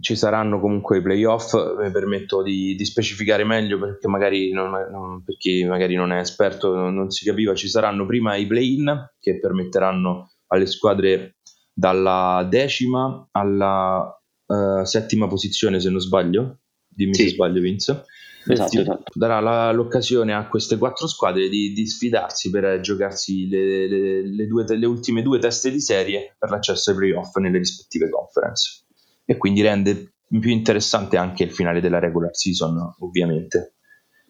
ci 0.00 0.16
saranno 0.16 0.60
comunque 0.60 0.98
i 0.98 1.02
playoff, 1.02 1.54
mi 1.78 1.90
permetto 1.90 2.42
di, 2.42 2.74
di 2.74 2.84
specificare 2.84 3.44
meglio 3.44 3.78
perché 3.78 4.08
magari 4.08 4.50
non, 4.50 4.70
non, 4.90 5.22
per 5.22 5.36
chi 5.36 5.62
magari 5.64 5.94
non 5.94 6.10
è 6.10 6.20
esperto 6.20 6.74
non, 6.74 6.94
non, 6.94 7.10
si 7.10 7.24
capiva, 7.24 7.54
ci 7.54 7.68
saranno 7.68 8.06
prima 8.06 8.34
i 8.36 8.46
play-in 8.46 9.10
che 9.18 9.38
permetteranno 9.38 10.32
alle 10.48 10.66
squadre 10.66 11.36
dalla 11.72 12.46
decima 12.48 13.28
alla 13.32 14.20
uh, 14.46 14.84
settima 14.84 15.26
posizione 15.26 15.80
se 15.80 15.90
non 15.90 16.00
sbaglio, 16.00 16.60
dimmi 16.88 17.14
sì. 17.14 17.24
se 17.24 17.28
sbaglio 17.34 17.60
Vince. 17.60 18.04
Esatto, 18.52 18.80
esatto. 18.80 19.12
darà 19.14 19.40
la, 19.40 19.72
l'occasione 19.72 20.34
a 20.34 20.46
queste 20.48 20.78
quattro 20.78 21.06
squadre 21.06 21.48
di, 21.48 21.72
di 21.72 21.86
sfidarsi 21.86 22.50
per 22.50 22.80
giocarsi 22.80 23.48
le, 23.48 23.88
le, 23.88 24.26
le, 24.26 24.46
due, 24.46 24.64
le 24.66 24.86
ultime 24.86 25.22
due 25.22 25.38
teste 25.38 25.70
di 25.70 25.80
serie 25.80 26.34
per 26.38 26.50
l'accesso 26.50 26.90
ai 26.90 26.96
playoff 26.96 27.36
nelle 27.36 27.58
rispettive 27.58 28.08
conference 28.08 28.84
e 29.24 29.36
quindi 29.36 29.62
rende 29.62 30.12
più 30.38 30.50
interessante 30.50 31.16
anche 31.16 31.44
il 31.44 31.50
finale 31.50 31.80
della 31.80 31.98
regular 31.98 32.34
season, 32.34 32.94
ovviamente, 33.00 33.74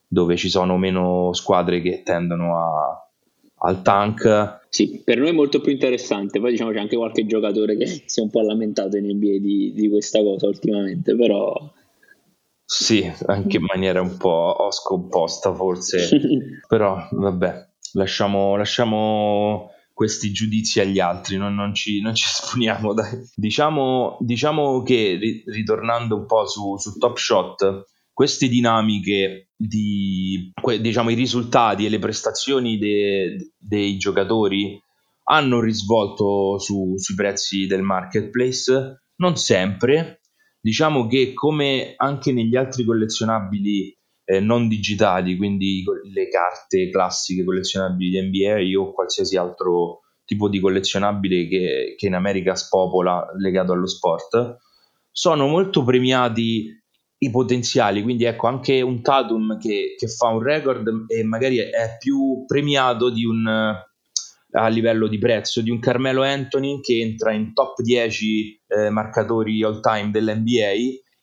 dove 0.07 0.37
ci 0.37 0.49
sono 0.49 0.79
meno 0.79 1.33
squadre 1.33 1.81
che 1.81 2.03
tendono 2.03 2.59
a, 2.59 3.09
al 3.63 3.83
tank. 3.83 4.61
Sì, 4.69 5.03
per 5.05 5.19
noi 5.19 5.29
è 5.29 5.33
molto 5.33 5.61
più 5.61 5.73
interessante. 5.73 6.41
Poi 6.41 6.51
diciamo 6.51 6.71
c'è 6.71 6.79
anche 6.79 6.97
qualche 6.97 7.27
giocatore 7.27 7.77
che 7.77 7.87
si 8.07 8.21
è 8.21 8.23
un 8.23 8.31
po' 8.31 8.41
lamentato 8.41 8.97
in 8.97 9.07
NBA 9.07 9.39
di, 9.39 9.73
di 9.75 9.89
questa 9.89 10.21
cosa 10.23 10.47
ultimamente, 10.47 11.15
però. 11.15 11.73
Sì, 12.73 13.13
anche 13.27 13.57
in 13.57 13.65
maniera 13.65 14.01
un 14.01 14.17
po' 14.17 14.69
scomposta 14.71 15.53
forse, 15.53 16.09
però 16.69 17.05
vabbè, 17.11 17.69
lasciamo, 17.95 18.55
lasciamo 18.55 19.73
questi 19.93 20.31
giudizi 20.31 20.79
agli 20.79 21.01
altri, 21.01 21.37
non, 21.37 21.53
non, 21.57 21.75
ci, 21.75 22.01
non 22.01 22.15
ci, 22.15 22.27
esponiamo. 22.31 22.95
Dai. 22.95 23.29
Diciamo, 23.35 24.19
diciamo 24.21 24.85
che 24.85 25.43
ritornando 25.47 26.15
un 26.15 26.27
po' 26.27 26.47
su, 26.47 26.77
su 26.77 26.97
Top 26.97 27.17
Shot, 27.17 27.87
queste 28.13 28.47
dinamiche 28.47 29.49
di 29.57 30.53
diciamo, 30.79 31.11
i 31.11 31.15
risultati 31.15 31.85
e 31.85 31.89
le 31.89 31.99
prestazioni 31.99 32.79
de, 32.79 33.53
dei 33.59 33.97
giocatori 33.97 34.81
hanno 35.25 35.61
risvolto 35.61 36.57
su, 36.61 36.95
sui 36.99 37.17
prezzi 37.17 37.67
del 37.67 37.83
marketplace, 37.83 39.07
non 39.17 39.37
sempre. 39.37 40.20
Diciamo 40.61 41.07
che 41.07 41.33
come 41.33 41.95
anche 41.97 42.33
negli 42.33 42.57
altri 42.57 42.85
collezionabili 42.85 43.97
eh, 44.25 44.41
non 44.41 44.69
digitali, 44.69 45.37
quindi 45.37 45.83
le 46.13 46.29
carte 46.29 46.91
classiche 46.91 47.45
collezionabili 47.45 48.11
di 48.11 48.21
NBA 48.29 48.81
o 48.81 48.93
qualsiasi 48.93 49.37
altro 49.37 50.01
tipo 50.25 50.49
di 50.49 50.61
collezionabile 50.61 51.49
che, 51.49 51.95
che 51.97 52.07
in 52.07 52.15
America 52.15 52.55
spopola 52.55 53.27
legato 53.39 53.73
allo 53.73 53.89
sport, 53.89 54.59
sono 55.11 55.49
molto 55.49 55.83
premiati 55.83 56.79
i 57.23 57.31
potenziali, 57.31 58.03
quindi 58.03 58.25
ecco 58.25 58.47
anche 58.47 58.81
un 58.81 59.03
Tatum 59.03 59.59
che, 59.59 59.95
che 59.99 60.07
fa 60.07 60.29
un 60.29 60.43
record 60.43 61.07
e 61.09 61.25
magari 61.25 61.59
è 61.59 61.97
più 61.99 62.45
premiato 62.47 63.11
di 63.11 63.25
un, 63.25 63.45
a 64.53 64.69
livello 64.69 65.07
di 65.07 65.19
prezzo 65.19 65.61
di 65.63 65.71
un 65.71 65.79
Carmelo 65.79 66.23
Anthony 66.23 66.81
che 66.81 66.99
entra 66.99 67.33
in 67.33 67.53
top 67.53 67.81
10 67.81 68.63
eh, 68.67 68.91
marcatori 68.91 69.63
all 69.63 69.81
time 69.81 70.11
dell'NBA 70.11 70.73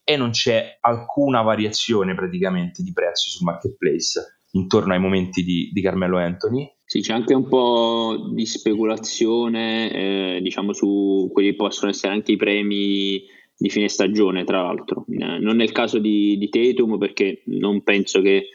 e 0.03 0.15
non 0.15 0.31
c'è 0.31 0.77
alcuna 0.79 1.41
variazione 1.41 2.15
praticamente 2.15 2.81
di 2.81 2.93
prezzo 2.93 3.29
sul 3.29 3.46
marketplace 3.46 4.38
intorno 4.51 4.93
ai 4.93 5.00
momenti 5.00 5.43
di, 5.43 5.69
di 5.74 5.81
Carmelo 5.81 6.17
Anthony. 6.17 6.72
Sì, 6.86 7.01
c'è 7.01 7.13
anche 7.13 7.34
un 7.34 7.48
po' 7.50 8.31
di 8.34 8.46
speculazione, 8.46 9.91
eh, 9.91 10.39
diciamo, 10.41 10.72
su 10.72 11.29
quelli 11.34 11.50
che 11.50 11.55
possono 11.55 11.91
essere 11.91 12.13
anche 12.13 12.31
i 12.31 12.38
premi 12.38 13.22
di 13.57 13.69
fine 13.69 13.89
stagione, 13.89 14.46
tra 14.46 14.62
l'altro. 14.62 15.05
Eh, 15.10 15.39
non 15.39 15.57
nel 15.57 15.74
caso 15.74 16.00
di, 16.00 16.38
di 16.38 16.48
Tatum, 16.48 16.98
perché 16.98 17.41
non 17.48 17.84
penso 17.84 18.22
che 18.22 18.48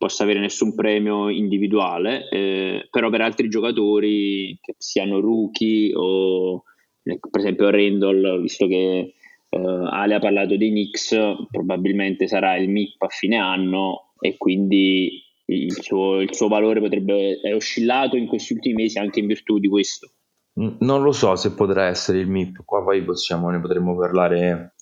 possa 0.00 0.22
avere 0.22 0.40
nessun 0.40 0.74
premio 0.74 1.28
individuale, 1.28 2.26
eh, 2.30 2.88
però 2.90 3.10
per 3.10 3.20
altri 3.20 3.50
giocatori, 3.50 4.58
che 4.58 4.74
siano 4.78 5.20
rookie 5.20 5.92
o 5.94 6.64
per 7.02 7.40
esempio 7.40 7.68
Randall, 7.68 8.40
visto 8.40 8.66
che 8.66 9.14
Uh, 9.50 9.88
Ale 9.90 10.14
ha 10.14 10.20
parlato 10.20 10.56
dei 10.56 10.70
Knicks, 10.70 11.12
probabilmente 11.50 12.28
sarà 12.28 12.56
il 12.56 12.68
MIP 12.68 13.02
a 13.02 13.08
fine 13.08 13.36
anno 13.36 14.12
e 14.20 14.36
quindi 14.36 15.24
il 15.46 15.72
suo, 15.72 16.20
il 16.20 16.32
suo 16.32 16.46
valore 16.46 16.78
potrebbe 16.78 17.40
è 17.40 17.52
oscillato 17.52 18.16
in 18.16 18.28
questi 18.28 18.52
ultimi 18.52 18.84
mesi 18.84 19.00
anche 19.00 19.18
in 19.18 19.26
virtù 19.26 19.58
di 19.58 19.66
questo. 19.66 20.12
Non 20.54 21.02
lo 21.02 21.10
so 21.10 21.34
se 21.34 21.52
potrà 21.54 21.86
essere 21.86 22.20
il 22.20 22.28
MIP, 22.28 22.64
qua 22.64 22.84
poi 22.84 23.02
possiamo, 23.02 23.50
ne 23.50 23.58
potremmo 23.58 23.96
parlare, 23.96 24.74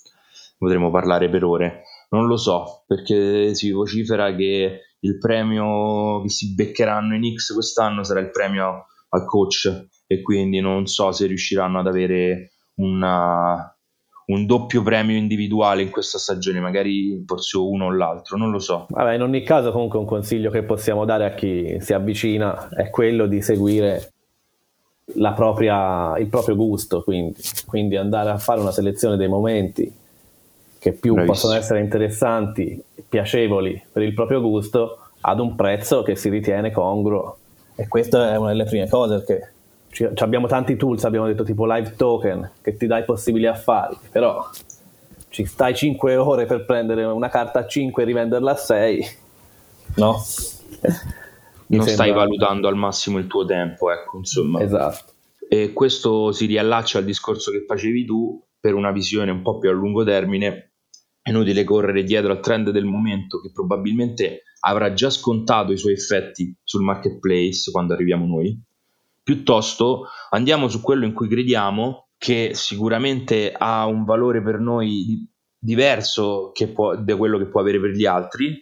potremmo 0.58 0.90
parlare 0.90 1.30
per 1.30 1.44
ore. 1.44 1.84
Non 2.10 2.26
lo 2.26 2.36
so, 2.36 2.84
perché 2.86 3.54
si 3.54 3.70
vocifera 3.70 4.34
che 4.34 4.80
il 5.00 5.18
premio 5.18 6.20
che 6.22 6.28
si 6.28 6.54
beccheranno 6.54 7.14
i 7.14 7.18
Knicks 7.18 7.52
quest'anno 7.52 8.02
sarà 8.02 8.20
il 8.20 8.30
premio 8.30 8.86
al 9.10 9.24
coach 9.24 9.86
e 10.06 10.22
quindi 10.22 10.60
non 10.60 10.86
so 10.86 11.12
se 11.12 11.26
riusciranno 11.26 11.78
ad 11.78 11.86
avere 11.86 12.52
una, 12.76 13.76
un 14.26 14.46
doppio 14.46 14.82
premio 14.82 15.16
individuale 15.16 15.82
in 15.82 15.90
questa 15.90 16.18
stagione, 16.18 16.60
magari 16.60 17.22
forse 17.26 17.56
uno 17.58 17.86
o 17.86 17.92
l'altro, 17.92 18.36
non 18.36 18.50
lo 18.50 18.58
so. 18.58 18.86
Vabbè, 18.88 19.14
in 19.14 19.22
ogni 19.22 19.42
caso 19.42 19.70
comunque 19.72 19.98
un 19.98 20.06
consiglio 20.06 20.50
che 20.50 20.62
possiamo 20.62 21.04
dare 21.04 21.26
a 21.26 21.34
chi 21.34 21.76
si 21.80 21.92
avvicina 21.92 22.68
è 22.70 22.90
quello 22.90 23.26
di 23.26 23.40
seguire 23.42 24.12
propria, 25.34 26.18
il 26.18 26.26
proprio 26.26 26.56
gusto, 26.56 27.02
quindi, 27.02 27.40
quindi, 27.66 27.96
andare 27.96 28.30
a 28.30 28.38
fare 28.38 28.60
una 28.60 28.72
selezione 28.72 29.16
dei 29.16 29.28
momenti 29.28 29.90
che 30.78 30.92
più 30.92 31.14
Bravissimo. 31.14 31.26
possono 31.26 31.54
essere 31.54 31.80
interessanti, 31.80 32.82
piacevoli 33.08 33.82
per 33.92 34.02
il 34.02 34.14
proprio 34.14 34.40
gusto, 34.40 34.98
ad 35.20 35.40
un 35.40 35.54
prezzo 35.54 36.02
che 36.02 36.16
si 36.16 36.28
ritiene 36.28 36.70
congruo. 36.70 37.38
E 37.74 37.88
questa 37.88 38.32
è 38.32 38.36
una 38.36 38.48
delle 38.48 38.64
prime 38.64 38.88
cose 38.88 39.22
perché 39.22 39.52
abbiamo 40.16 40.46
tanti 40.46 40.76
tools, 40.76 41.04
abbiamo 41.04 41.26
detto 41.26 41.44
tipo 41.44 41.66
live 41.66 41.94
token 41.96 42.50
che 42.60 42.76
ti 42.76 42.86
dai 42.86 43.04
possibili 43.04 43.46
affari, 43.46 43.96
però 44.10 44.48
ci 45.28 45.44
stai 45.44 45.74
5 45.74 46.16
ore 46.16 46.46
per 46.46 46.64
prendere 46.64 47.04
una 47.04 47.28
carta 47.28 47.60
a 47.60 47.66
5 47.66 48.02
e 48.02 48.06
rivenderla 48.06 48.52
a 48.52 48.56
6, 48.56 49.06
no? 49.96 50.12
non 51.68 51.82
sembra... 51.82 51.86
stai 51.86 52.12
valutando 52.12 52.68
al 52.68 52.76
massimo 52.76 53.18
il 53.18 53.26
tuo 53.26 53.44
tempo, 53.44 53.90
ecco, 53.90 54.18
insomma. 54.18 54.60
Esatto. 54.60 55.12
E 55.48 55.72
questo 55.72 56.32
si 56.32 56.46
riallaccia 56.46 56.98
al 56.98 57.04
discorso 57.04 57.50
che 57.50 57.64
facevi 57.66 58.04
tu 58.04 58.42
per 58.60 58.74
una 58.74 58.90
visione 58.90 59.30
un 59.30 59.42
po' 59.42 59.58
più 59.58 59.70
a 59.70 59.72
lungo 59.72 60.04
termine. 60.04 60.67
È 61.28 61.30
inutile 61.30 61.62
correre 61.62 62.04
dietro 62.04 62.32
al 62.32 62.40
trend 62.40 62.70
del 62.70 62.86
momento 62.86 63.38
che 63.38 63.50
probabilmente 63.52 64.44
avrà 64.60 64.94
già 64.94 65.10
scontato 65.10 65.72
i 65.72 65.76
suoi 65.76 65.92
effetti 65.92 66.56
sul 66.64 66.82
marketplace 66.82 67.70
quando 67.70 67.92
arriviamo 67.92 68.24
noi. 68.24 68.58
Piuttosto 69.22 70.06
andiamo 70.30 70.68
su 70.68 70.80
quello 70.80 71.04
in 71.04 71.12
cui 71.12 71.28
crediamo, 71.28 72.06
che 72.16 72.52
sicuramente 72.54 73.52
ha 73.52 73.84
un 73.84 74.06
valore 74.06 74.42
per 74.42 74.58
noi 74.58 75.28
diverso 75.58 76.50
può, 76.72 76.96
da 76.96 77.14
quello 77.14 77.36
che 77.36 77.48
può 77.48 77.60
avere 77.60 77.78
per 77.78 77.90
gli 77.90 78.06
altri, 78.06 78.58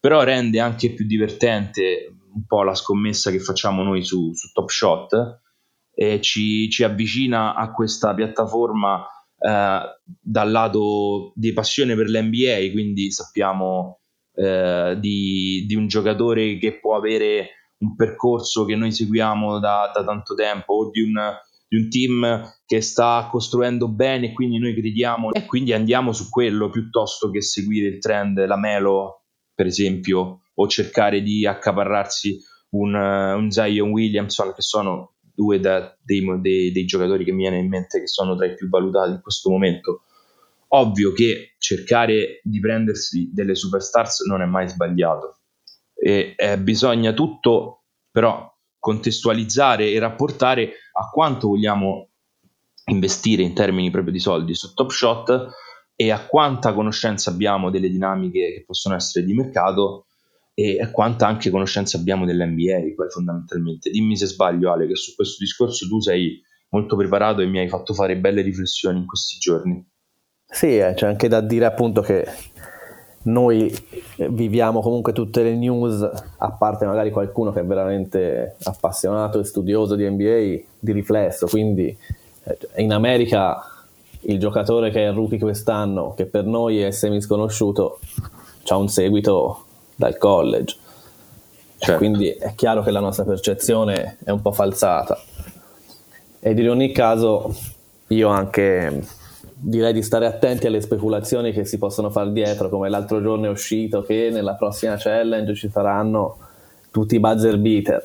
però 0.00 0.24
rende 0.24 0.58
anche 0.58 0.94
più 0.94 1.06
divertente 1.06 2.16
un 2.34 2.44
po' 2.46 2.64
la 2.64 2.74
scommessa 2.74 3.30
che 3.30 3.38
facciamo 3.38 3.84
noi 3.84 4.02
su, 4.02 4.34
su 4.34 4.50
Top 4.52 4.68
Shot 4.68 5.40
e 5.94 6.20
ci, 6.20 6.68
ci 6.68 6.82
avvicina 6.82 7.54
a 7.54 7.70
questa 7.70 8.12
piattaforma 8.12 9.06
eh, 9.38 9.80
dal 10.04 10.50
lato 10.50 11.32
di 11.34 11.52
passione 11.52 11.94
per 11.94 12.08
l'NBA, 12.08 12.70
quindi 12.72 13.10
sappiamo 13.10 14.00
eh, 14.34 14.96
di, 14.98 15.64
di, 15.66 15.74
un 15.74 15.86
giocatore 15.86 16.58
che 16.58 16.78
può 16.78 16.96
avere 16.96 17.50
un 17.78 17.94
percorso 17.94 18.64
che 18.64 18.74
noi 18.74 18.92
seguiamo 18.92 19.58
da, 19.58 19.90
da 19.94 20.04
tanto 20.04 20.34
tempo 20.34 20.74
o 20.74 20.90
di 20.90 21.02
un, 21.02 21.14
di 21.68 21.76
un 21.76 21.88
team 21.88 22.54
che 22.66 22.80
sta 22.80 23.28
costruendo 23.30 23.88
bene 23.88 24.26
e 24.26 24.32
quindi 24.32 24.58
noi 24.58 24.74
crediamo 24.74 25.32
e 25.32 25.44
quindi 25.44 25.72
andiamo 25.72 26.12
su 26.12 26.28
quello 26.28 26.70
piuttosto 26.70 27.30
che 27.30 27.40
seguire 27.40 27.88
il 27.88 27.98
trend, 27.98 28.44
la 28.44 28.56
Melo 28.56 29.22
per 29.54 29.66
esempio, 29.66 30.42
o 30.54 30.68
cercare 30.68 31.20
di 31.20 31.44
accaparrarsi 31.44 32.38
un, 32.70 32.94
un 32.94 33.50
Zion 33.50 33.90
Williamson 33.90 34.52
che 34.54 34.62
sono 34.62 35.14
due 35.38 35.60
da, 35.60 35.96
dei, 36.02 36.24
dei, 36.40 36.72
dei, 36.72 36.84
giocatori 36.84 37.24
che 37.24 37.30
mi 37.30 37.42
viene 37.42 37.58
in 37.58 37.68
mente 37.68 38.00
che 38.00 38.08
sono 38.08 38.34
tra 38.34 38.46
i 38.46 38.54
più 38.54 38.68
valutati 38.68 39.12
in 39.12 39.20
questo 39.22 39.50
momento. 39.50 40.02
Ovvio 40.70 41.12
che 41.12 41.54
cercare 41.58 42.40
di 42.42 42.58
prendersi 42.58 43.30
delle 43.32 43.54
superstars 43.54 44.26
non 44.26 44.42
è 44.42 44.46
mai 44.46 44.68
sbagliato 44.68 45.38
e 45.94 46.34
eh, 46.36 46.58
bisogna 46.58 47.12
tutto 47.12 47.84
però 48.10 48.52
contestualizzare 48.80 49.90
e 49.90 49.98
rapportare 50.00 50.72
a 50.92 51.08
quanto 51.08 51.48
vogliamo 51.48 52.08
investire 52.86 53.42
in 53.42 53.54
termini 53.54 53.90
proprio 53.90 54.12
di 54.12 54.18
soldi 54.18 54.54
su 54.54 54.74
Top 54.74 54.90
Shot 54.90 55.48
e 55.94 56.10
a 56.10 56.26
quanta 56.26 56.72
conoscenza 56.72 57.30
abbiamo 57.30 57.70
delle 57.70 57.88
dinamiche 57.88 58.52
che 58.54 58.64
possono 58.66 58.96
essere 58.96 59.24
di 59.24 59.34
mercato 59.34 60.06
e 60.60 60.90
quanta 60.90 61.28
anche 61.28 61.50
conoscenza 61.50 61.96
abbiamo 61.98 62.26
dell'NBA 62.26 62.92
poi 62.96 63.08
fondamentalmente. 63.10 63.90
Dimmi 63.90 64.16
se 64.16 64.26
sbaglio 64.26 64.72
Ale, 64.72 64.88
che 64.88 64.96
su 64.96 65.14
questo 65.14 65.36
discorso 65.38 65.86
tu 65.86 66.00
sei 66.00 66.42
molto 66.70 66.96
preparato 66.96 67.42
e 67.42 67.46
mi 67.46 67.60
hai 67.60 67.68
fatto 67.68 67.94
fare 67.94 68.16
belle 68.16 68.42
riflessioni 68.42 68.98
in 68.98 69.06
questi 69.06 69.38
giorni. 69.38 69.88
Sì, 70.44 70.78
eh, 70.78 70.94
c'è 70.94 71.06
anche 71.06 71.28
da 71.28 71.40
dire 71.40 71.64
appunto 71.64 72.00
che 72.00 72.26
noi 73.22 73.72
viviamo 74.30 74.80
comunque 74.80 75.12
tutte 75.12 75.44
le 75.44 75.54
news, 75.54 76.02
a 76.38 76.50
parte 76.50 76.86
magari 76.86 77.12
qualcuno 77.12 77.52
che 77.52 77.60
è 77.60 77.64
veramente 77.64 78.56
appassionato 78.64 79.38
e 79.38 79.44
studioso 79.44 79.94
di 79.94 80.10
NBA, 80.10 80.64
di 80.80 80.90
riflesso, 80.90 81.46
quindi 81.46 81.96
eh, 82.42 82.82
in 82.82 82.92
America 82.92 83.62
il 84.22 84.40
giocatore 84.40 84.90
che 84.90 85.06
è 85.06 85.12
rookie 85.12 85.38
quest'anno, 85.38 86.14
che 86.14 86.26
per 86.26 86.46
noi 86.46 86.80
è 86.80 86.90
semi 86.90 87.20
sconosciuto, 87.20 88.00
ha 88.66 88.76
un 88.76 88.88
seguito 88.88 89.66
dal 89.98 90.16
college. 90.16 90.76
Certo. 91.76 91.96
Quindi 91.98 92.28
è 92.28 92.54
chiaro 92.54 92.82
che 92.82 92.92
la 92.92 93.00
nostra 93.00 93.24
percezione 93.24 94.18
è 94.24 94.30
un 94.30 94.40
po' 94.40 94.52
falsata. 94.52 95.18
Ed 96.40 96.58
in 96.58 96.70
ogni 96.70 96.92
caso 96.92 97.52
io 98.08 98.28
anche 98.28 99.04
direi 99.60 99.92
di 99.92 100.02
stare 100.02 100.26
attenti 100.26 100.68
alle 100.68 100.80
speculazioni 100.80 101.52
che 101.52 101.64
si 101.64 101.78
possono 101.78 102.10
fare 102.10 102.30
dietro, 102.32 102.68
come 102.68 102.88
l'altro 102.88 103.20
giorno 103.20 103.46
è 103.46 103.50
uscito 103.50 104.02
che 104.02 104.30
nella 104.30 104.54
prossima 104.54 104.96
challenge 104.96 105.54
ci 105.54 105.68
saranno 105.68 106.38
tutti 106.92 107.16
i 107.16 107.20
buzzer 107.20 107.58
beater 107.58 108.02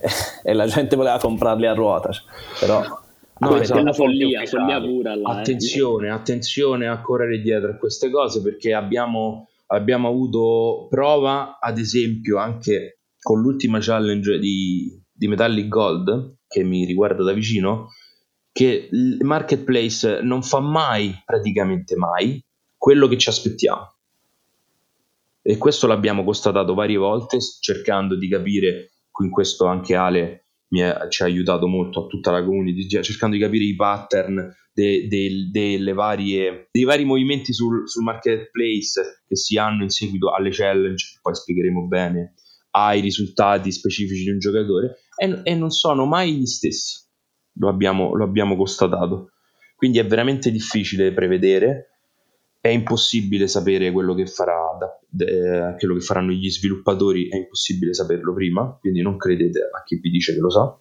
e 0.42 0.52
la 0.54 0.66
gente 0.66 0.96
voleva 0.96 1.18
comprarli 1.18 1.66
a 1.66 1.74
ruota, 1.74 2.10
però 2.58 2.82
No, 3.40 3.56
esatto, 3.56 3.78
è 3.78 3.82
una 3.82 3.92
follia, 3.94 4.44
follia 4.44 4.80
pura. 4.80 5.14
Là, 5.16 5.36
eh. 5.36 5.40
attenzione, 5.40 6.08
eh. 6.08 6.10
attenzione 6.10 6.88
a 6.88 7.00
correre 7.00 7.40
dietro 7.40 7.70
a 7.70 7.74
queste 7.74 8.10
cose 8.10 8.42
perché 8.42 8.74
abbiamo 8.74 9.48
abbiamo 9.72 10.08
avuto 10.08 10.86
prova, 10.88 11.58
ad 11.60 11.78
esempio, 11.78 12.38
anche 12.38 13.00
con 13.20 13.40
l'ultima 13.40 13.78
challenge 13.80 14.38
di, 14.38 15.00
di 15.12 15.28
Metallic 15.28 15.68
Gold, 15.68 16.38
che 16.46 16.64
mi 16.64 16.84
riguarda 16.84 17.22
da 17.22 17.32
vicino, 17.32 17.88
che 18.52 18.88
il 18.90 19.18
marketplace 19.22 20.22
non 20.22 20.42
fa 20.42 20.60
mai, 20.60 21.14
praticamente 21.24 21.96
mai, 21.96 22.42
quello 22.76 23.06
che 23.06 23.18
ci 23.18 23.28
aspettiamo. 23.28 23.94
E 25.42 25.56
questo 25.56 25.86
l'abbiamo 25.86 26.24
constatato 26.24 26.74
varie 26.74 26.96
volte, 26.96 27.38
cercando 27.60 28.16
di 28.16 28.28
capire, 28.28 28.92
in 29.20 29.30
questo 29.30 29.66
anche 29.66 29.94
Ale 29.94 30.46
ha, 30.78 31.08
ci 31.08 31.22
ha 31.22 31.26
aiutato 31.26 31.66
molto 31.66 32.04
a 32.04 32.06
tutta 32.06 32.30
la 32.30 32.44
community, 32.44 32.86
cercando 33.02 33.36
di 33.36 33.42
capire 33.42 33.64
i 33.64 33.74
pattern 33.74 34.54
de, 34.72 35.08
de, 35.08 35.48
delle 35.50 35.92
varie, 35.92 36.68
dei 36.70 36.84
vari 36.84 37.04
movimenti 37.04 37.52
sul, 37.52 37.88
sul, 37.88 38.04
marketplace 38.04 39.22
che 39.26 39.36
si 39.36 39.58
hanno 39.58 39.82
in 39.82 39.90
seguito 39.90 40.32
alle 40.32 40.50
challenge, 40.50 41.18
poi 41.20 41.34
spiegheremo 41.34 41.86
bene, 41.86 42.34
ai 42.72 43.00
risultati 43.00 43.72
specifici 43.72 44.24
di 44.24 44.30
un 44.30 44.38
giocatore, 44.38 44.98
e, 45.16 45.40
e 45.42 45.54
non 45.54 45.70
sono 45.70 46.06
mai 46.06 46.36
gli 46.36 46.46
stessi, 46.46 47.04
lo 47.58 47.68
abbiamo, 47.68 48.14
lo 48.14 48.24
abbiamo 48.24 48.56
constatato. 48.56 49.32
Quindi 49.74 49.98
è 49.98 50.06
veramente 50.06 50.50
difficile 50.50 51.12
prevedere, 51.12 51.89
è 52.60 52.68
impossibile 52.68 53.48
sapere 53.48 53.90
quello 53.90 54.14
che, 54.14 54.26
farà 54.26 54.76
de, 55.08 55.74
quello 55.78 55.94
che 55.94 56.00
faranno 56.00 56.32
gli 56.32 56.50
sviluppatori, 56.50 57.28
è 57.28 57.36
impossibile 57.36 57.94
saperlo 57.94 58.34
prima, 58.34 58.76
quindi 58.78 59.00
non 59.00 59.16
credete 59.16 59.60
a 59.60 59.82
chi 59.82 59.96
vi 59.96 60.10
dice 60.10 60.34
che 60.34 60.40
lo 60.40 60.50
sa. 60.50 60.78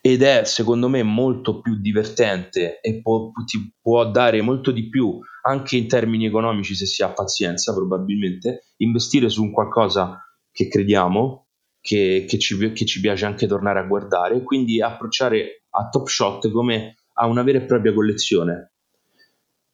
Ed 0.00 0.22
è 0.22 0.44
secondo 0.44 0.88
me 0.88 1.02
molto 1.02 1.60
più 1.60 1.78
divertente 1.78 2.80
e 2.80 3.02
può, 3.02 3.30
ti 3.44 3.72
può 3.80 4.10
dare 4.10 4.40
molto 4.40 4.72
di 4.72 4.88
più 4.88 5.20
anche 5.44 5.76
in 5.76 5.86
termini 5.86 6.26
economici 6.26 6.74
se 6.74 6.86
si 6.86 7.02
ha 7.04 7.12
pazienza 7.12 7.72
probabilmente 7.72 8.64
investire 8.78 9.28
su 9.28 9.44
un 9.44 9.52
qualcosa 9.52 10.20
che 10.50 10.66
crediamo 10.66 11.46
che, 11.80 12.24
che, 12.26 12.38
ci, 12.38 12.72
che 12.72 12.84
ci 12.84 13.00
piace 13.00 13.26
anche 13.26 13.46
tornare 13.46 13.78
a 13.78 13.84
guardare 13.84 14.42
quindi 14.42 14.82
approcciare 14.82 15.66
a 15.70 15.88
Top 15.88 16.08
Shot 16.08 16.50
come 16.50 16.96
a 17.14 17.26
una 17.26 17.44
vera 17.44 17.58
e 17.58 17.64
propria 17.64 17.92
collezione 17.92 18.71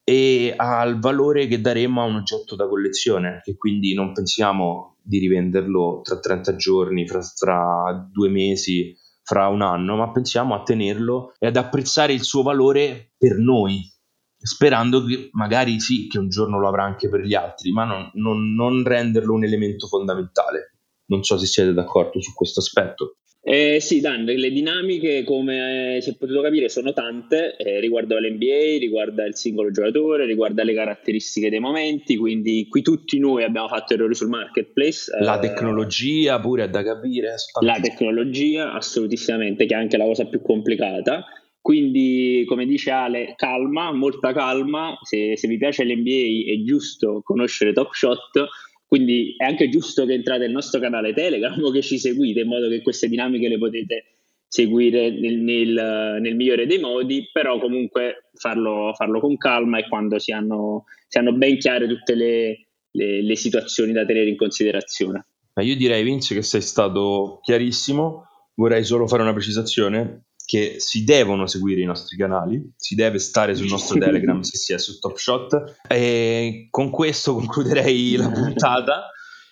e 0.08 0.54
al 0.56 0.98
valore 1.00 1.46
che 1.48 1.60
daremo 1.60 2.00
a 2.00 2.06
un 2.06 2.14
oggetto 2.14 2.56
da 2.56 2.66
collezione 2.66 3.42
che 3.44 3.58
quindi 3.58 3.92
non 3.92 4.14
pensiamo 4.14 4.96
di 5.02 5.18
rivenderlo 5.18 6.00
tra 6.02 6.18
30 6.18 6.56
giorni 6.56 7.06
fra, 7.06 7.20
fra 7.20 8.08
due 8.10 8.30
mesi 8.30 8.96
fra 9.22 9.48
un 9.48 9.60
anno, 9.60 9.96
ma 9.96 10.10
pensiamo 10.10 10.54
a 10.54 10.62
tenerlo 10.62 11.34
e 11.38 11.48
ad 11.48 11.56
apprezzare 11.56 12.14
il 12.14 12.22
suo 12.22 12.42
valore 12.42 13.12
per 13.18 13.36
noi, 13.36 13.82
sperando 14.38 15.04
che 15.04 15.28
magari 15.32 15.78
sì, 15.78 16.06
che 16.06 16.18
un 16.18 16.30
giorno 16.30 16.58
lo 16.58 16.68
avrà 16.68 16.84
anche 16.84 17.10
per 17.10 17.20
gli 17.20 17.34
altri, 17.34 17.70
ma 17.70 17.84
non, 17.84 18.10
non, 18.14 18.54
non 18.54 18.84
renderlo 18.84 19.34
un 19.34 19.44
elemento 19.44 19.88
fondamentale. 19.88 20.78
Non 21.08 21.22
so 21.22 21.36
se 21.36 21.44
siete 21.44 21.74
d'accordo 21.74 22.18
su 22.22 22.32
questo 22.32 22.60
aspetto. 22.60 23.18
Eh, 23.50 23.80
sì, 23.80 24.02
Dan, 24.02 24.24
le 24.24 24.50
dinamiche, 24.50 25.24
come 25.24 25.96
eh, 25.96 26.00
si 26.02 26.10
è 26.10 26.16
potuto 26.18 26.42
capire, 26.42 26.68
sono 26.68 26.92
tante, 26.92 27.56
eh, 27.56 27.80
riguarda 27.80 28.20
l'NBA, 28.20 28.76
riguarda 28.78 29.24
il 29.24 29.36
singolo 29.36 29.70
giocatore, 29.70 30.26
riguarda 30.26 30.62
le 30.64 30.74
caratteristiche 30.74 31.48
dei 31.48 31.58
momenti, 31.58 32.18
quindi 32.18 32.66
qui 32.68 32.82
tutti 32.82 33.18
noi 33.18 33.44
abbiamo 33.44 33.68
fatto 33.68 33.94
errori 33.94 34.14
sul 34.14 34.28
marketplace. 34.28 35.10
La 35.20 35.38
eh, 35.38 35.48
tecnologia 35.48 36.38
pure 36.38 36.64
è 36.64 36.68
da 36.68 36.82
capire. 36.82 37.36
La 37.60 37.80
tecnologia, 37.80 38.74
assolutissimamente, 38.74 39.64
che 39.64 39.74
è 39.74 39.78
anche 39.78 39.96
la 39.96 40.04
cosa 40.04 40.26
più 40.26 40.42
complicata. 40.42 41.24
Quindi, 41.58 42.44
come 42.46 42.66
dice 42.66 42.90
Ale, 42.90 43.32
calma, 43.34 43.90
molta 43.92 44.34
calma. 44.34 44.94
Se, 45.02 45.38
se 45.38 45.48
vi 45.48 45.56
piace 45.56 45.84
l'NBA 45.84 46.52
è 46.52 46.62
giusto 46.64 47.22
conoscere 47.24 47.72
Top 47.72 47.94
Shot 47.94 48.46
quindi 48.88 49.34
è 49.36 49.44
anche 49.44 49.68
giusto 49.68 50.06
che 50.06 50.14
entrate 50.14 50.40
nel 50.40 50.52
nostro 50.52 50.80
canale 50.80 51.12
Telegram 51.12 51.62
o 51.62 51.70
che 51.70 51.82
ci 51.82 51.98
seguite 51.98 52.40
in 52.40 52.48
modo 52.48 52.68
che 52.68 52.80
queste 52.80 53.06
dinamiche 53.06 53.48
le 53.48 53.58
potete 53.58 54.04
seguire 54.48 55.10
nel, 55.10 55.36
nel, 55.36 56.18
nel 56.22 56.34
migliore 56.34 56.66
dei 56.66 56.78
modi, 56.78 57.28
però 57.30 57.60
comunque 57.60 58.30
farlo, 58.32 58.94
farlo 58.94 59.20
con 59.20 59.36
calma 59.36 59.78
e 59.78 59.86
quando 59.88 60.18
si 60.18 60.32
hanno, 60.32 60.86
si 61.06 61.18
hanno 61.18 61.34
ben 61.34 61.58
chiare 61.58 61.86
tutte 61.86 62.14
le, 62.14 62.68
le, 62.92 63.22
le 63.22 63.36
situazioni 63.36 63.92
da 63.92 64.06
tenere 64.06 64.30
in 64.30 64.36
considerazione. 64.36 65.26
io 65.60 65.76
direi 65.76 66.02
Vince 66.02 66.34
che 66.34 66.42
sei 66.42 66.62
stato 66.62 67.40
chiarissimo, 67.42 68.24
vorrei 68.54 68.84
solo 68.84 69.06
fare 69.06 69.20
una 69.20 69.34
precisazione 69.34 70.27
che 70.48 70.76
si 70.78 71.04
devono 71.04 71.46
seguire 71.46 71.82
i 71.82 71.84
nostri 71.84 72.16
canali, 72.16 72.72
si 72.74 72.94
deve 72.94 73.18
stare 73.18 73.54
sul 73.54 73.66
nostro 73.66 73.98
Telegram 73.98 74.40
se 74.40 74.56
si 74.56 74.72
è 74.72 74.78
su 74.78 74.98
Top 74.98 75.18
Shot. 75.18 75.80
E 75.86 76.68
con 76.70 76.88
questo 76.88 77.34
concluderei 77.34 78.16
la 78.16 78.30
puntata 78.32 79.10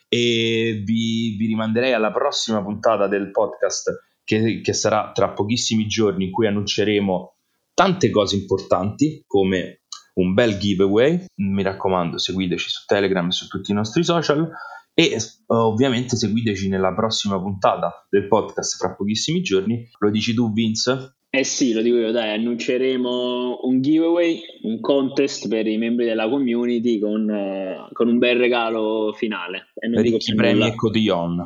e 0.08 0.80
vi, 0.82 1.36
vi 1.36 1.46
rimanderei 1.48 1.92
alla 1.92 2.10
prossima 2.10 2.62
puntata 2.62 3.08
del 3.08 3.30
podcast 3.30 3.90
che, 4.24 4.62
che 4.62 4.72
sarà 4.72 5.12
tra 5.12 5.34
pochissimi 5.34 5.86
giorni 5.86 6.24
in 6.24 6.30
cui 6.30 6.46
annunceremo 6.46 7.34
tante 7.74 8.08
cose 8.08 8.36
importanti 8.36 9.22
come 9.26 9.82
un 10.14 10.32
bel 10.32 10.56
giveaway. 10.56 11.26
Mi 11.42 11.62
raccomando, 11.62 12.16
seguiteci 12.16 12.70
su 12.70 12.86
Telegram 12.86 13.26
e 13.26 13.32
su 13.32 13.48
tutti 13.48 13.70
i 13.70 13.74
nostri 13.74 14.02
social 14.02 14.50
e 14.98 15.14
ovviamente 15.48 16.16
seguiteci 16.16 16.70
nella 16.70 16.94
prossima 16.94 17.38
puntata 17.38 18.06
del 18.08 18.28
podcast 18.28 18.78
fra 18.78 18.94
pochissimi 18.94 19.42
giorni. 19.42 19.86
Lo 19.98 20.08
dici 20.10 20.32
tu, 20.32 20.50
Vince? 20.54 21.16
Eh 21.28 21.44
sì, 21.44 21.74
lo 21.74 21.82
dico 21.82 21.96
io, 21.96 22.12
dai, 22.12 22.32
annunceremo 22.32 23.58
un 23.64 23.82
giveaway, 23.82 24.40
un 24.62 24.80
contest 24.80 25.48
per 25.48 25.66
i 25.66 25.76
membri 25.76 26.06
della 26.06 26.30
community 26.30 26.98
con, 26.98 27.28
uh, 27.28 27.92
con 27.92 28.08
un 28.08 28.16
bel 28.16 28.38
regalo 28.38 29.12
finale. 29.14 29.66
E 29.74 29.86
non 29.86 30.00
Ricchi 30.00 30.34
premi 30.34 30.60
nulla. 30.60 30.72
e 30.72 30.74
cotillon. 30.74 31.44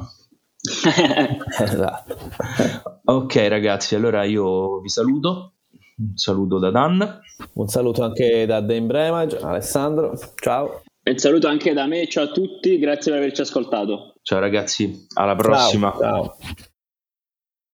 esatto. 1.60 2.16
ok 3.04 3.34
ragazzi, 3.48 3.96
allora 3.96 4.22
io 4.22 4.78
vi 4.78 4.88
saluto. 4.88 5.54
Un 5.96 6.16
saluto 6.16 6.60
da 6.60 6.70
Dan. 6.70 7.20
Un 7.54 7.66
saluto 7.66 8.04
anche 8.04 8.46
da 8.46 8.60
Dane 8.60 8.86
Bremage, 8.86 9.38
Alessandro. 9.38 10.16
Ciao. 10.36 10.82
E 11.02 11.12
un 11.12 11.18
saluto 11.18 11.48
anche 11.48 11.72
da 11.72 11.86
me, 11.86 12.06
ciao 12.08 12.24
a 12.24 12.30
tutti, 12.30 12.78
grazie 12.78 13.10
per 13.10 13.20
averci 13.20 13.40
ascoltato. 13.40 14.14
Ciao 14.22 14.38
ragazzi, 14.38 15.06
alla 15.14 15.34
prossima. 15.34 15.94
ciao. 15.98 16.36
ciao. 16.38 16.68